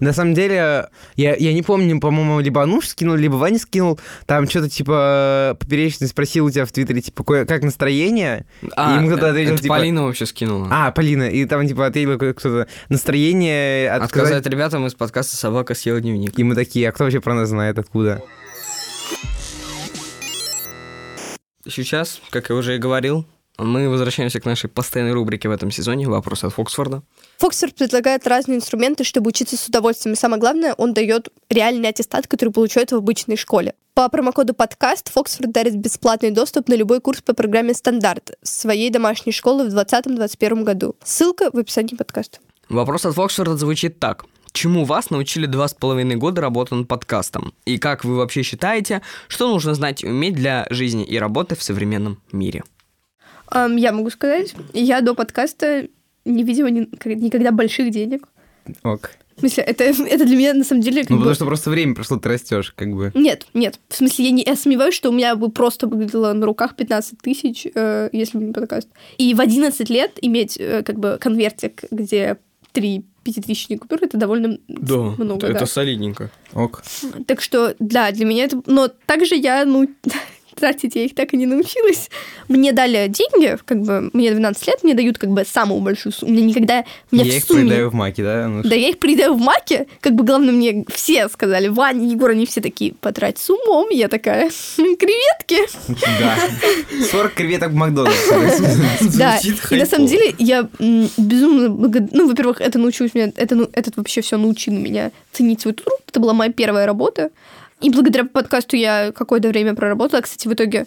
[0.00, 3.98] На самом деле, я, я не помню, по-моему, либо Ануш скинул, либо Ваня скинул.
[4.26, 8.46] Там что-то типа Поперечный спросил у тебя в Твиттере, типа, «Кое- как настроение?
[8.76, 9.76] А, и ему кто-то ответил, это типа...
[9.76, 10.68] Полина вообще скинула.
[10.70, 11.28] А, Полина.
[11.28, 14.32] И там, типа, ответил кто-то настроение отказать.
[14.32, 16.38] Отказать ребятам из подкаста «Собака съела дневник».
[16.38, 18.22] И мы такие, а кто вообще про нас знает, откуда?
[21.66, 23.26] Сейчас, как я уже и говорил,
[23.58, 27.02] мы возвращаемся к нашей постоянной рубрике в этом сезоне «Вопрос от Фоксфорда».
[27.38, 30.14] Фоксфорд предлагает разные инструменты, чтобы учиться с удовольствием.
[30.14, 33.74] И самое главное, он дает реальный аттестат, который получают в обычной школе.
[33.94, 39.32] По промокоду подкаст Фоксфорд дарит бесплатный доступ на любой курс по программе «Стандарт» своей домашней
[39.32, 40.96] школы в 2020-2021 году.
[41.02, 42.38] Ссылка в описании подкаста.
[42.68, 44.26] Вопрос от Фоксфорда звучит так.
[44.52, 47.52] Чему вас научили два с половиной года работы над подкастом?
[47.64, 51.62] И как вы вообще считаете, что нужно знать и уметь для жизни и работы в
[51.62, 52.62] современном мире?
[53.52, 55.86] Я могу сказать, я до подкаста
[56.24, 58.28] не видела ни- никогда больших денег.
[58.82, 59.10] Ок.
[59.36, 61.02] В смысле, это, это для меня на самом деле...
[61.02, 63.12] как Ну, бы- потому что просто время прошло, ты растешь, как бы.
[63.14, 63.78] Нет, нет.
[63.88, 67.18] В смысле, я, не, я сомневаюсь, что у меня бы просто выглядело на руках 15
[67.22, 68.88] тысяч, э, если бы не подкаст.
[69.16, 72.36] И в 11 лет иметь э, как бы конвертик, где
[72.72, 75.46] 3 пятитысячные купюры, это довольно Да, много.
[75.46, 75.66] это да.
[75.66, 76.30] солидненько.
[76.54, 76.82] Ок.
[77.26, 78.60] Так что, да, для меня это...
[78.66, 79.86] Но также я, ну,
[80.58, 82.10] тратить я их так и не научилась.
[82.48, 86.32] Мне дали деньги, как бы, мне 12 лет, мне дают как бы самую большую сумму.
[86.32, 86.84] Мне никогда...
[87.10, 88.48] Меня Я в их сумме- проедаю в маке, да?
[88.48, 89.86] Ну, Да, я их проедаю в маке.
[90.00, 93.88] Как бы, главное, мне все сказали, Ваня, Егор, они все такие, потрать с умом.
[93.90, 95.58] Я такая, креветки.
[96.20, 96.36] Да.
[97.10, 98.34] 40 креветок в Макдональдсе.
[99.18, 99.38] Да,
[99.70, 102.10] и на самом деле я безумно благодарна.
[102.12, 105.98] Ну, во-первых, это научилось меня, это, ну, этот вообще все научил меня ценить свой труд.
[106.08, 107.30] Это была моя первая работа.
[107.80, 110.20] И благодаря подкасту я какое-то время проработала.
[110.20, 110.86] Кстати, в итоге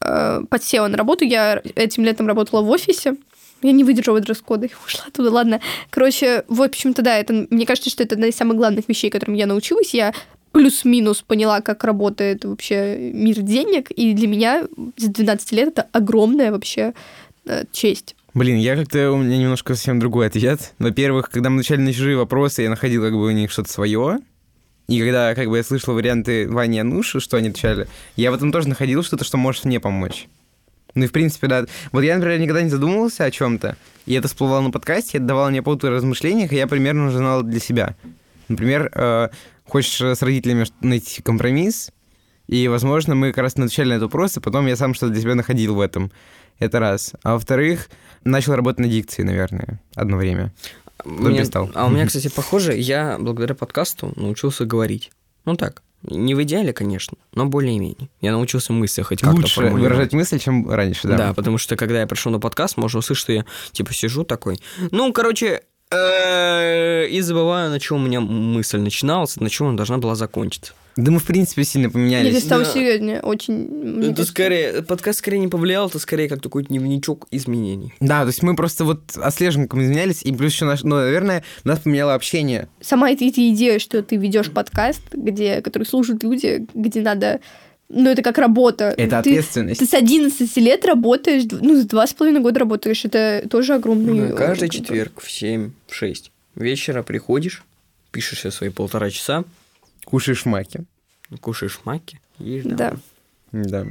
[0.00, 1.24] э, подсела на работу.
[1.24, 3.16] Я этим летом работала в офисе.
[3.62, 5.30] Я не выдержала дресс-кода и ушла оттуда.
[5.30, 5.60] Ладно.
[5.90, 9.34] Короче, в общем-то, да, это, мне кажется, что это одна из самых главных вещей, которым
[9.34, 9.94] я научилась.
[9.94, 10.12] Я
[10.52, 13.90] плюс-минус поняла, как работает вообще мир денег.
[13.90, 14.64] И для меня
[14.96, 16.92] с 12 лет это огромная вообще
[17.46, 18.14] э, честь.
[18.34, 20.74] Блин, я как-то у меня немножко совсем другой ответ.
[20.78, 24.18] Во-первых, когда мы начали на чужие вопросы, я находил как бы у них что-то свое.
[24.88, 28.34] И когда как бы я слышал варианты Вани и Ануши, что они отвечали, я в
[28.34, 30.28] этом тоже находил что-то, что может мне помочь.
[30.94, 31.66] Ну и в принципе, да.
[31.92, 35.50] Вот я, например, никогда не задумывался о чем-то, и это всплывало на подкасте, это давало
[35.50, 37.96] мне повод размышлениях, и я примерно уже знал для себя.
[38.48, 39.28] Например, э,
[39.66, 41.90] хочешь с родителями найти компромисс,
[42.46, 45.20] и, возможно, мы как раз отвечали на этот вопрос, и потом я сам что-то для
[45.20, 46.12] себя находил в этом.
[46.58, 47.12] Это раз.
[47.22, 47.90] А во-вторых,
[48.24, 50.52] начал работать на дикции, наверное, одно время.
[50.98, 51.70] Потом Мне- перестал.
[51.74, 55.10] а у меня, кстати, похоже, я благодаря подкасту научился говорить.
[55.44, 58.08] Ну так, не в идеале, конечно, но более-менее.
[58.20, 61.16] Я научился мысли хоть как-то Лучше выражать мысль, чем раньше, да.
[61.16, 64.58] Да, потому что когда я пришел на подкаст, можно услышать, что я типа сижу такой.
[64.90, 70.14] Ну, короче, и забываю, на чем у меня мысль начиналась, на чем она должна была
[70.14, 70.72] закончиться.
[70.96, 72.42] Да мы, в принципе, сильно Или поменялись.
[72.42, 72.64] стал Да.
[72.64, 73.64] серьезнее, очень...
[73.98, 74.24] Это кажется.
[74.24, 77.92] скорее, подкаст скорее не повлиял, это скорее как такой дневничок изменений.
[78.00, 81.80] Да, то есть мы просто вот отслеживаем, изменялись, и плюс еще наш, ну, наверное, нас
[81.80, 82.68] поменяло общение.
[82.80, 87.40] Сама эта, эта идея, что ты ведешь подкаст, где, который слушают люди, где надо...
[87.88, 88.94] Ну, это как работа.
[88.96, 89.78] Это Ты- ответственность.
[89.78, 93.04] Ты с 11 лет работаешь, ну, с два с половиной года работаешь.
[93.04, 94.34] Это тоже огромный...
[94.34, 97.62] Каждый э, четверг в 7, в 6 вечера приходишь,
[98.10, 99.44] пишешь себе свои полтора часа,
[100.04, 100.84] Кушаешь маки.
[101.40, 102.94] кушаешь маки, ешь Да.
[103.52, 103.86] Да.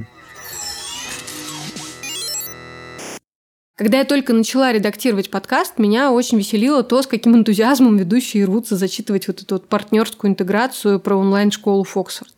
[3.76, 8.76] Когда я только начала редактировать подкаст, меня очень веселило то, с каким энтузиазмом ведущие рвутся
[8.76, 12.35] зачитывать вот эту вот партнерскую интеграцию про онлайн-школу Фоксфорд.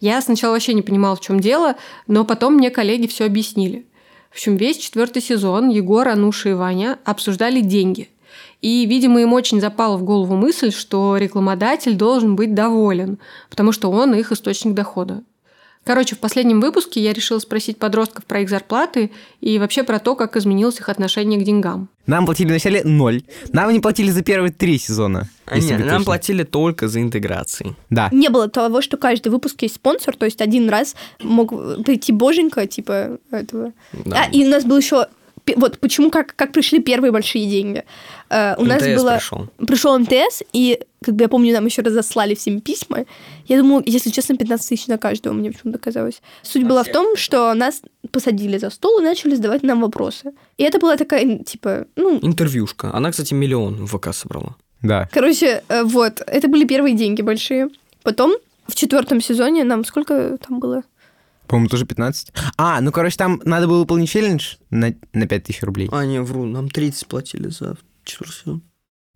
[0.00, 3.86] Я сначала вообще не понимала, в чем дело, но потом мне коллеги все объяснили.
[4.30, 8.08] В общем, весь четвертый сезон Егор, Ануша и Ваня обсуждали деньги.
[8.60, 13.18] И, видимо, им очень запала в голову мысль, что рекламодатель должен быть доволен,
[13.50, 15.22] потому что он их источник дохода.
[15.88, 20.16] Короче, в последнем выпуске я решила спросить подростков про их зарплаты и вообще про то,
[20.16, 21.88] как изменилось их отношение к деньгам.
[22.04, 23.22] Нам платили вначале ноль.
[23.54, 25.30] Нам не платили за первые три сезона.
[25.46, 26.04] А нет, нам точным.
[26.04, 27.74] платили только за интеграции.
[27.88, 28.10] Да.
[28.12, 32.66] Не было того, что каждый выпуск есть спонсор, то есть один раз мог прийти боженька,
[32.66, 33.72] типа этого.
[33.92, 34.24] Да.
[34.24, 35.06] А, и у нас был еще
[35.56, 37.84] вот почему как, как пришли первые большие деньги.
[38.30, 39.48] Э, у нас МТС было пришел.
[39.66, 43.04] пришел МТС, и как бы я помню, нам еще разослали всем письма.
[43.46, 46.20] Я думаю, если честно, 15 тысяч на каждого, мне почему-то казалось.
[46.42, 50.32] Суть была в том, что нас посадили за стол и начали задавать нам вопросы.
[50.56, 52.92] И это была такая, типа, ну, Интервьюшка.
[52.92, 54.56] Она, кстати, миллион в ВК собрала.
[54.82, 55.08] Да.
[55.12, 57.68] Короче, э, вот, это были первые деньги большие.
[58.02, 60.82] Потом в четвертом сезоне нам сколько там было?
[61.48, 62.32] По-моему, тоже 15.
[62.56, 65.88] А, ну, короче, там надо было выполнить челлендж на, на 5000 рублей.
[65.90, 68.62] А, не, вру, нам 30 платили за четвертый сезон.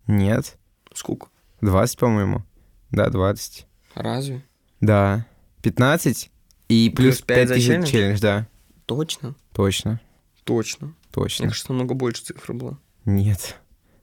[0.07, 0.57] Нет.
[0.93, 1.27] Сколько?
[1.61, 2.43] 20, по-моему.
[2.91, 3.65] Да, 20.
[3.95, 4.43] Разве?
[4.81, 5.25] Да.
[5.61, 6.31] 15
[6.69, 7.89] и Плюс плюс, пять за 5000 челлендж?
[7.91, 8.47] челлендж, да.
[8.85, 9.35] Точно?
[9.53, 10.01] Точно.
[10.43, 10.93] Точно.
[11.11, 11.43] Точно.
[11.43, 12.79] Мне кажется, намного больше цифр было.
[13.05, 13.57] Нет.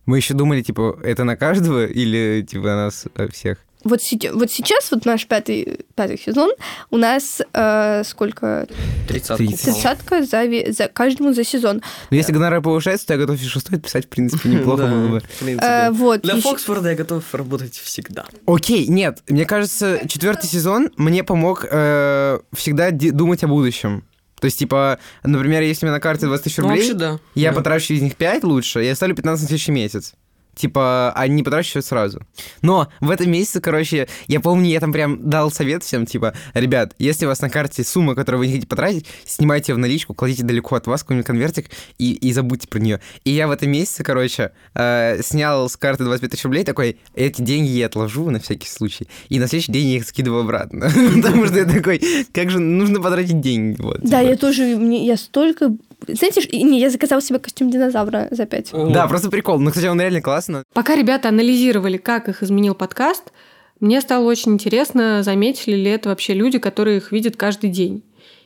[0.07, 3.59] Мы еще думали, типа, это на каждого или, типа, на нас э, всех?
[3.83, 4.01] Вот,
[4.33, 6.51] вот сейчас, вот наш пятый, пятый сезон,
[6.91, 8.67] у нас э, сколько?
[9.09, 9.45] Тридцатку.
[9.47, 11.83] Тридцатка за, за каждому за сезон.
[12.11, 15.09] Ну, если гонорар повышается, то я готов и шестой писать, в принципе, неплохо Да, было
[15.09, 15.23] бы.
[15.63, 18.27] Э, вот, Для Фоксфорда я готов работать всегда.
[18.47, 24.05] Окей, нет, мне кажется, четвертый сезон мне помог э, всегда думать о будущем.
[24.41, 27.19] То есть, типа, например, если у меня на карте 20 тысяч Ну, рублей, вообще да.
[27.35, 27.57] я Да.
[27.57, 30.15] потрачу из них 5 лучше, я ставлю 15 тысяч в месяц.
[30.61, 32.21] Типа, а не потрачу всё сразу.
[32.61, 36.95] Но в этом месяце, короче, я помню, я там прям дал совет всем, типа, ребят,
[36.99, 40.13] если у вас на карте сумма, которую вы не хотите потратить, снимайте ее в наличку,
[40.13, 43.01] кладите далеко от вас какой-нибудь конвертик и, и забудьте про нее.
[43.25, 47.41] И я в этом месяце, короче, э, снял с карты 25 тысяч рублей, такой, эти
[47.41, 49.09] деньги я отложу на всякий случай.
[49.31, 50.91] И на следующий день я их скидываю обратно.
[51.15, 52.03] Потому что я такой,
[52.35, 53.81] как же нужно потратить деньги.
[53.81, 54.31] Да, типа.
[54.31, 55.75] я тоже, я столько...
[56.07, 58.71] Знаете, не, я заказала себе костюм динозавра за пять.
[58.73, 59.59] Да, просто прикол.
[59.59, 60.65] Ну, кстати, он реально классно.
[60.73, 63.33] Пока ребята анализировали, как их изменил подкаст,
[63.81, 68.03] мне стало очень интересно, заметили ли это вообще люди, которые их видят каждый день.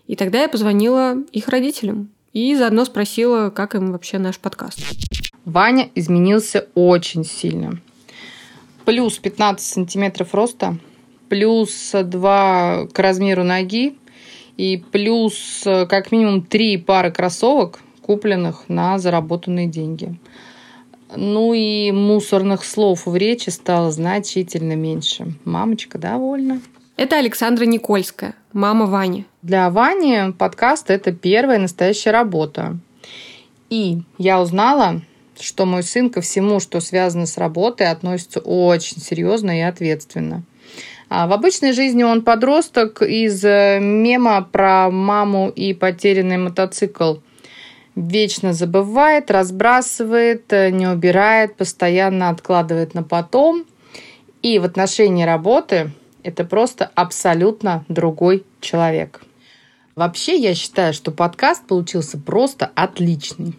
[0.06, 4.80] И тогда я позвонила их родителям и заодно спросила, как им вообще наш подкаст.
[5.44, 7.80] Ваня изменился очень сильно.
[8.84, 10.76] Плюс 15 сантиметров роста,
[11.28, 13.96] плюс 2 к размеру ноги
[14.56, 20.18] и плюс э, как минимум 3 пары кроссовок, купленных на заработанные деньги.
[21.16, 25.32] Ну и мусорных слов в речи стало значительно меньше.
[25.44, 26.60] Мамочка довольна.
[26.96, 29.26] Это Александра Никольская, мама Вани.
[29.42, 32.78] Для Вани подкаст– это первая настоящая работа.
[33.68, 35.02] И я узнала,
[35.38, 40.44] что мой сын ко всему, что связано с работой, относится очень серьезно и ответственно.
[41.08, 47.16] А в обычной жизни он подросток из э, мема про маму и потерянный мотоцикл.
[47.94, 53.64] Вечно забывает, разбрасывает, э, не убирает, постоянно откладывает на потом.
[54.42, 55.90] И в отношении работы
[56.22, 59.22] это просто абсолютно другой человек.
[59.94, 63.54] Вообще, я считаю, что подкаст получился просто отличный.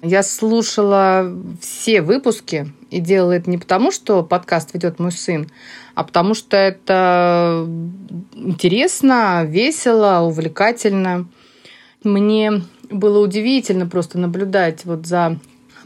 [0.00, 5.48] Я слушала все выпуски и делала это не потому, что подкаст ведет мой сын,
[5.94, 7.66] а потому что это
[8.34, 11.26] интересно, весело, увлекательно.
[12.04, 15.38] Мне было удивительно просто наблюдать вот за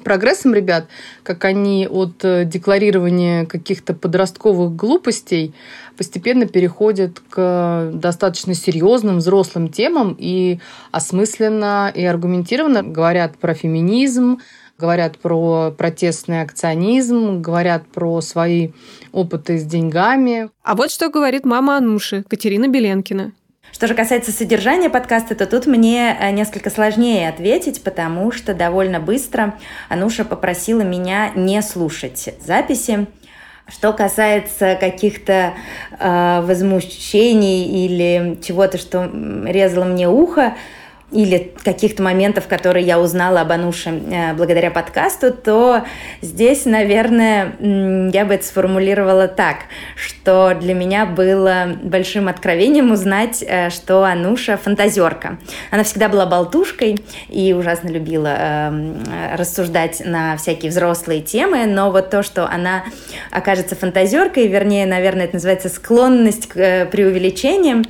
[0.02, 0.88] прогрессом ребят,
[1.22, 5.54] как они от э, декларирования каких-то подростковых глупостей
[5.96, 10.58] постепенно переходят к достаточно серьезным взрослым темам и
[10.90, 14.38] осмысленно и аргументированно говорят про феминизм,
[14.82, 18.70] говорят про протестный акционизм, говорят про свои
[19.12, 20.50] опыты с деньгами.
[20.64, 23.30] А вот что говорит мама Ануши, Катерина Беленкина.
[23.70, 28.98] Что же касается содержания подкаста, то тут мне э, несколько сложнее ответить, потому что довольно
[28.98, 29.54] быстро
[29.88, 33.06] Ануша попросила меня не слушать записи.
[33.68, 35.54] Что касается каких-то
[35.98, 39.08] э, возмущений или чего-то, что
[39.46, 40.54] резало мне ухо,
[41.12, 45.84] или каких-то моментов, которые я узнала об Ануше э, благодаря подкасту, то
[46.22, 47.52] здесь, наверное,
[48.12, 49.58] я бы это сформулировала так,
[49.94, 55.38] что для меня было большим откровением узнать, э, что Ануша фантазерка.
[55.70, 56.98] Она всегда была болтушкой
[57.28, 62.84] и ужасно любила э, рассуждать на всякие взрослые темы, но вот то, что она
[63.30, 67.84] окажется фантазеркой, вернее, наверное, это называется склонность к преувеличениям,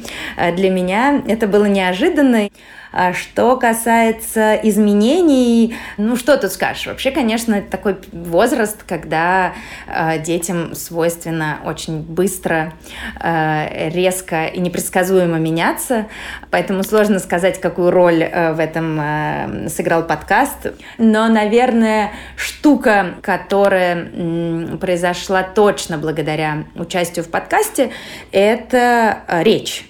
[0.56, 2.48] для меня это было неожиданно.
[2.92, 6.86] А что касается изменений, ну что тут скажешь?
[6.86, 9.54] Вообще, конечно, такой возраст, когда
[9.86, 12.74] э, детям свойственно очень быстро,
[13.18, 16.06] э, резко и непредсказуемо меняться,
[16.50, 20.72] поэтому сложно сказать, какую роль э, в этом э, сыграл подкаст.
[20.98, 27.90] Но, наверное, штука, которая э, произошла точно благодаря участию в подкасте,
[28.32, 29.86] это речь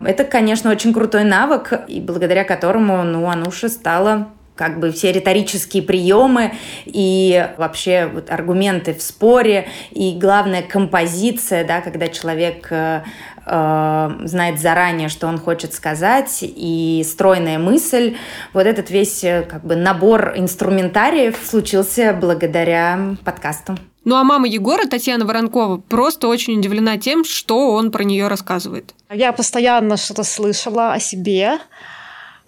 [0.00, 4.28] это, конечно, очень крутой навык, и благодаря которому, ну, Ануша стала
[4.58, 6.52] как бы все риторические приемы
[6.84, 13.02] и вообще вот аргументы в споре, и главная композиция, да, когда человек э,
[13.46, 18.16] э, знает заранее, что он хочет сказать, и стройная мысль.
[18.52, 23.78] Вот этот весь э, как бы набор инструментариев случился благодаря подкасту.
[24.04, 28.94] Ну а мама Егора, Татьяна Воронкова, просто очень удивлена тем, что он про нее рассказывает.
[29.10, 31.58] Я постоянно что-то слышала о себе,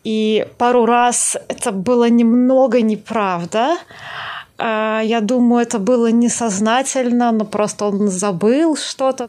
[0.05, 3.77] и пару раз это было немного неправда.
[4.59, 9.29] А, я думаю, это было несознательно, но просто он забыл что-то.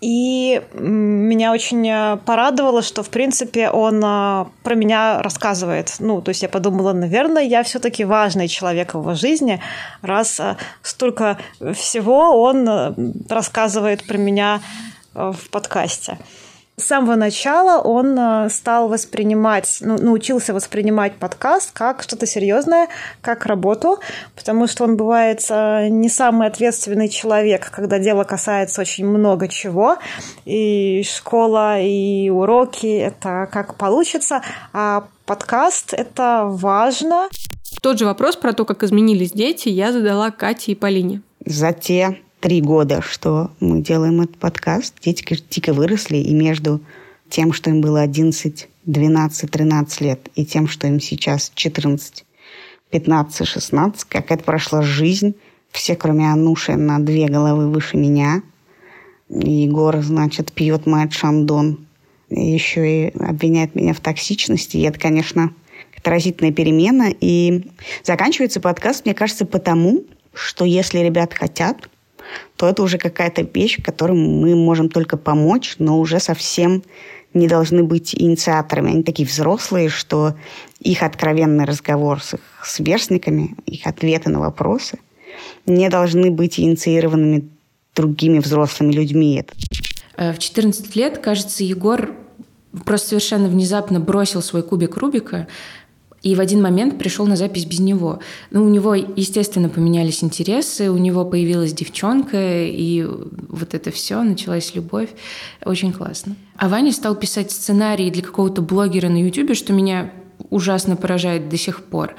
[0.00, 5.94] И меня очень э, порадовало, что, в принципе, он э, про меня рассказывает.
[5.98, 9.62] Ну, то есть я подумала, наверное, я все-таки важный человек в его жизни,
[10.02, 11.38] раз э, столько
[11.74, 12.68] всего он
[13.30, 14.60] рассказывает про меня
[15.14, 16.18] в подкасте.
[16.76, 22.88] С самого начала он э, стал воспринимать, ну, научился воспринимать подкаст как что-то серьезное,
[23.20, 24.00] как работу,
[24.34, 29.98] потому что он бывает э, не самый ответственный человек, когда дело касается очень много чего,
[30.44, 37.28] и школа, и уроки, это как получится, а подкаст— это важно.
[37.82, 41.22] Тот же вопрос про то, как изменились дети, я задала Кате и Полине.
[41.46, 46.82] За те три года, что мы делаем этот подкаст, дети дико выросли, и между
[47.30, 52.26] тем, что им было 11, 12, 13 лет, и тем, что им сейчас 14,
[52.90, 55.34] 15, 16, как это прошла жизнь.
[55.70, 58.42] Все, кроме Ануши, на две головы выше меня.
[59.30, 61.86] Егор, значит, пьет мать Шандон.
[62.28, 64.76] Еще и обвиняет меня в токсичности.
[64.76, 65.50] И это, конечно,
[65.96, 67.06] отразительная перемена.
[67.22, 67.70] И
[68.02, 71.88] заканчивается подкаст, мне кажется, потому, что если ребят хотят,
[72.64, 76.82] то это уже какая-то вещь, которой мы можем только помочь, но уже совсем
[77.34, 78.90] не должны быть инициаторами.
[78.92, 80.34] Они такие взрослые, что
[80.80, 84.98] их откровенный разговор с их сверстниками, их ответы на вопросы
[85.66, 87.50] не должны быть инициированными
[87.94, 89.44] другими взрослыми людьми.
[90.16, 92.14] Э, в 14 лет, кажется, Егор
[92.86, 95.48] просто совершенно внезапно бросил свой кубик Рубика,
[96.24, 98.18] и в один момент пришел на запись без него.
[98.50, 104.74] Ну, у него, естественно, поменялись интересы, у него появилась девчонка, и вот это все, началась
[104.74, 105.10] любовь.
[105.64, 106.34] Очень классно.
[106.56, 110.12] А Ваня стал писать сценарии для какого-то блогера на Ютубе, что меня
[110.48, 112.14] ужасно поражает до сих пор.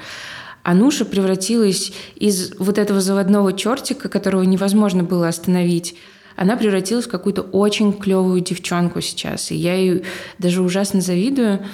[0.62, 5.96] Ануша превратилась из вот этого заводного чертика, которого невозможно было остановить,
[6.36, 9.50] она превратилась в какую-то очень клевую девчонку сейчас.
[9.50, 10.02] И я ей
[10.38, 11.64] даже ужасно завидую,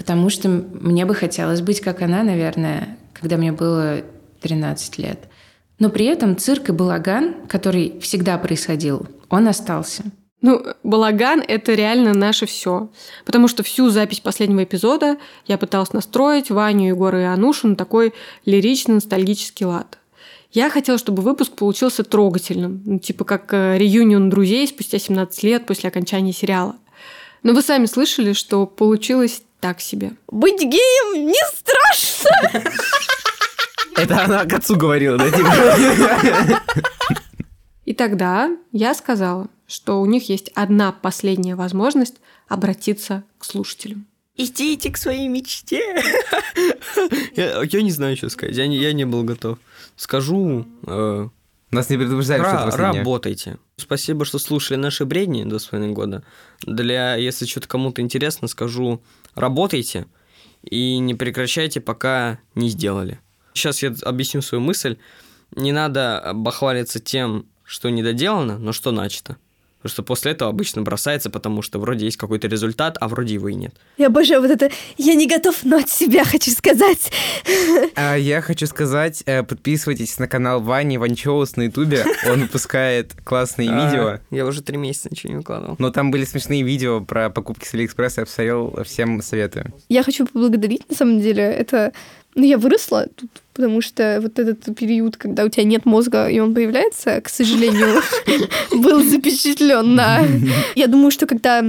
[0.00, 4.00] потому что мне бы хотелось быть как она, наверное, когда мне было
[4.40, 5.28] 13 лет.
[5.78, 10.04] Но при этом цирк и балаган, который всегда происходил, он остался.
[10.40, 12.88] Ну, балаган— это реально наше все.
[13.26, 18.14] Потому что всю запись последнего эпизода я пыталась настроить Ваню, Егора и Анушу на такой
[18.46, 19.98] лирично-ностальгический лад.
[20.50, 25.66] Я хотела, чтобы выпуск получился трогательным, ну, типа как э, реюнион друзей спустя 17 лет
[25.66, 26.76] после окончания сериала.
[27.42, 30.12] Но вы сами слышали, что получилось так себе.
[30.28, 32.72] Быть геем не страшно!
[33.96, 35.30] Это она к отцу говорила, да?
[35.30, 36.62] Типа?
[37.84, 42.16] И тогда я сказала, что у них есть одна последняя возможность
[42.48, 44.06] обратиться к слушателям.
[44.36, 46.02] Идите к своей мечте.
[47.36, 48.56] я, я не знаю, что сказать.
[48.56, 49.58] Я не, я не был готов.
[49.96, 51.28] Скажу, э,
[51.70, 53.58] нас не предупреждали, что это Работайте.
[53.80, 56.22] Спасибо, что слушали наши бредни до своего года.
[56.62, 59.02] Для, если что-то кому-то интересно, скажу,
[59.34, 60.06] работайте
[60.62, 63.20] и не прекращайте, пока не сделали.
[63.54, 64.96] Сейчас я объясню свою мысль.
[65.56, 69.36] Не надо бахвалиться тем, что недоделано, но что начато.
[69.82, 73.48] Потому что после этого обычно бросается, потому что вроде есть какой-то результат, а вроде его
[73.48, 73.74] и нет.
[73.96, 77.10] Я обожаю вот это «я не готов, но от себя хочу сказать».
[77.96, 82.04] А я хочу сказать, э, подписывайтесь на канал Вани Ванчоус на Ютубе.
[82.30, 84.20] Он выпускает классные А, видео.
[84.30, 85.76] Я уже три месяца ничего не выкладывал.
[85.78, 88.20] Но там были смешные видео про покупки с Алиэкспресса.
[88.20, 89.72] Я посмотрел, всем советую.
[89.88, 91.92] Я хочу поблагодарить, на самом деле, это...
[92.36, 96.38] Ну, я выросла тут, потому что вот этот период, когда у тебя нет мозга, и
[96.38, 98.00] он появляется, к сожалению,
[98.70, 100.26] был запечатлен на...
[100.74, 101.62] Я думаю, что когда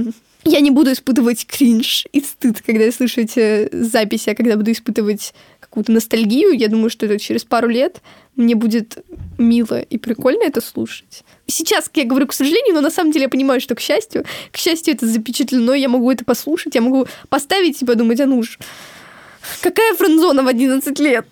[0.44, 4.72] я не буду испытывать кринж и стыд, когда я слышу эти записи, а когда буду
[4.72, 8.00] испытывать какую-то ностальгию, я думаю, что это через пару лет
[8.36, 9.04] мне будет
[9.36, 11.24] мило и прикольно это слушать.
[11.46, 14.56] Сейчас я говорю, к сожалению, но на самом деле я понимаю, что к счастью, к
[14.56, 18.58] счастью, это запечатлено, я могу это послушать, я могу поставить и подумать, а ну ж,
[19.60, 21.26] какая френдзона в 11 лет?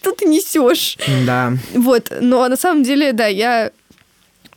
[0.00, 0.96] Что ты несешь?
[1.26, 1.52] Да.
[1.74, 3.70] Вот, но на самом деле, да, я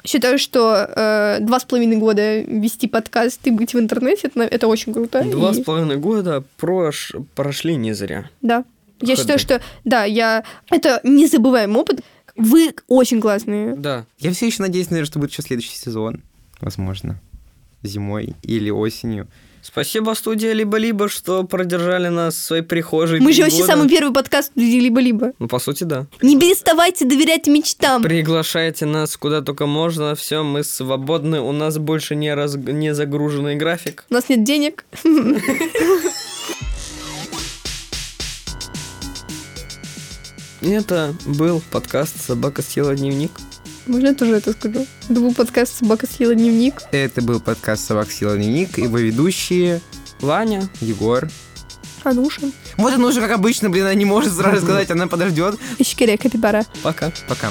[0.05, 4.67] считаю, что э, два с половиной года вести подкаст и быть в интернете, это, это
[4.67, 5.21] очень круто.
[5.23, 7.13] Два И- с половиной года прош...
[7.35, 8.29] прошли не зря.
[8.41, 8.63] Да.
[9.01, 9.21] Я Ходы.
[9.21, 10.43] считаю, что, да, я...
[10.69, 12.01] Это незабываемый опыт.
[12.35, 13.75] Вы очень классные.
[13.75, 14.05] Да.
[14.19, 16.21] Я все еще надеюсь, наверное, что будет еще следующий сезон.
[16.61, 17.19] Возможно.
[17.81, 19.27] Зимой или осенью.
[19.63, 24.51] Спасибо студия «Либо-либо», что продержали нас в своей прихожей Мы же вообще самый первый подкаст
[24.51, 25.31] студии либо-либо.
[25.39, 26.05] Ну, по сути, да.
[26.21, 28.03] Не переставайте доверять мечтам.
[28.03, 30.15] Приглашайте нас куда только можно.
[30.15, 31.39] Все, мы свободны.
[31.39, 32.55] У нас больше не, раз...
[32.55, 34.03] не загруженный график.
[34.09, 34.83] У нас нет денег.
[40.61, 43.31] Это был подкаст «Собака съела дневник».
[43.85, 44.85] Можно я тоже это скажу?
[45.09, 46.75] Это был подкаст «Собака съела дневник».
[46.93, 48.77] Это был подкаст «Собак Сила Дневник».
[48.77, 49.81] Его ведущие
[50.21, 51.27] Ваня, Егор.
[52.05, 52.41] Ануша.
[52.77, 55.59] Вот она уже, как обычно, блин, она не может сразу сказать, она подождет.
[55.79, 56.65] Ищкерия Капибара.
[56.81, 57.11] Пока.
[57.27, 57.49] Пока.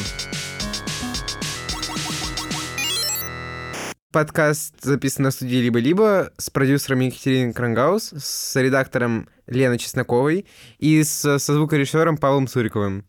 [4.10, 10.46] Подкаст записан на студии «Либо-либо» с продюсером Екатериной Крангаус, с редактором Леной Чесноковой
[10.78, 13.04] и с, со звукорежиссером Павлом Суриковым.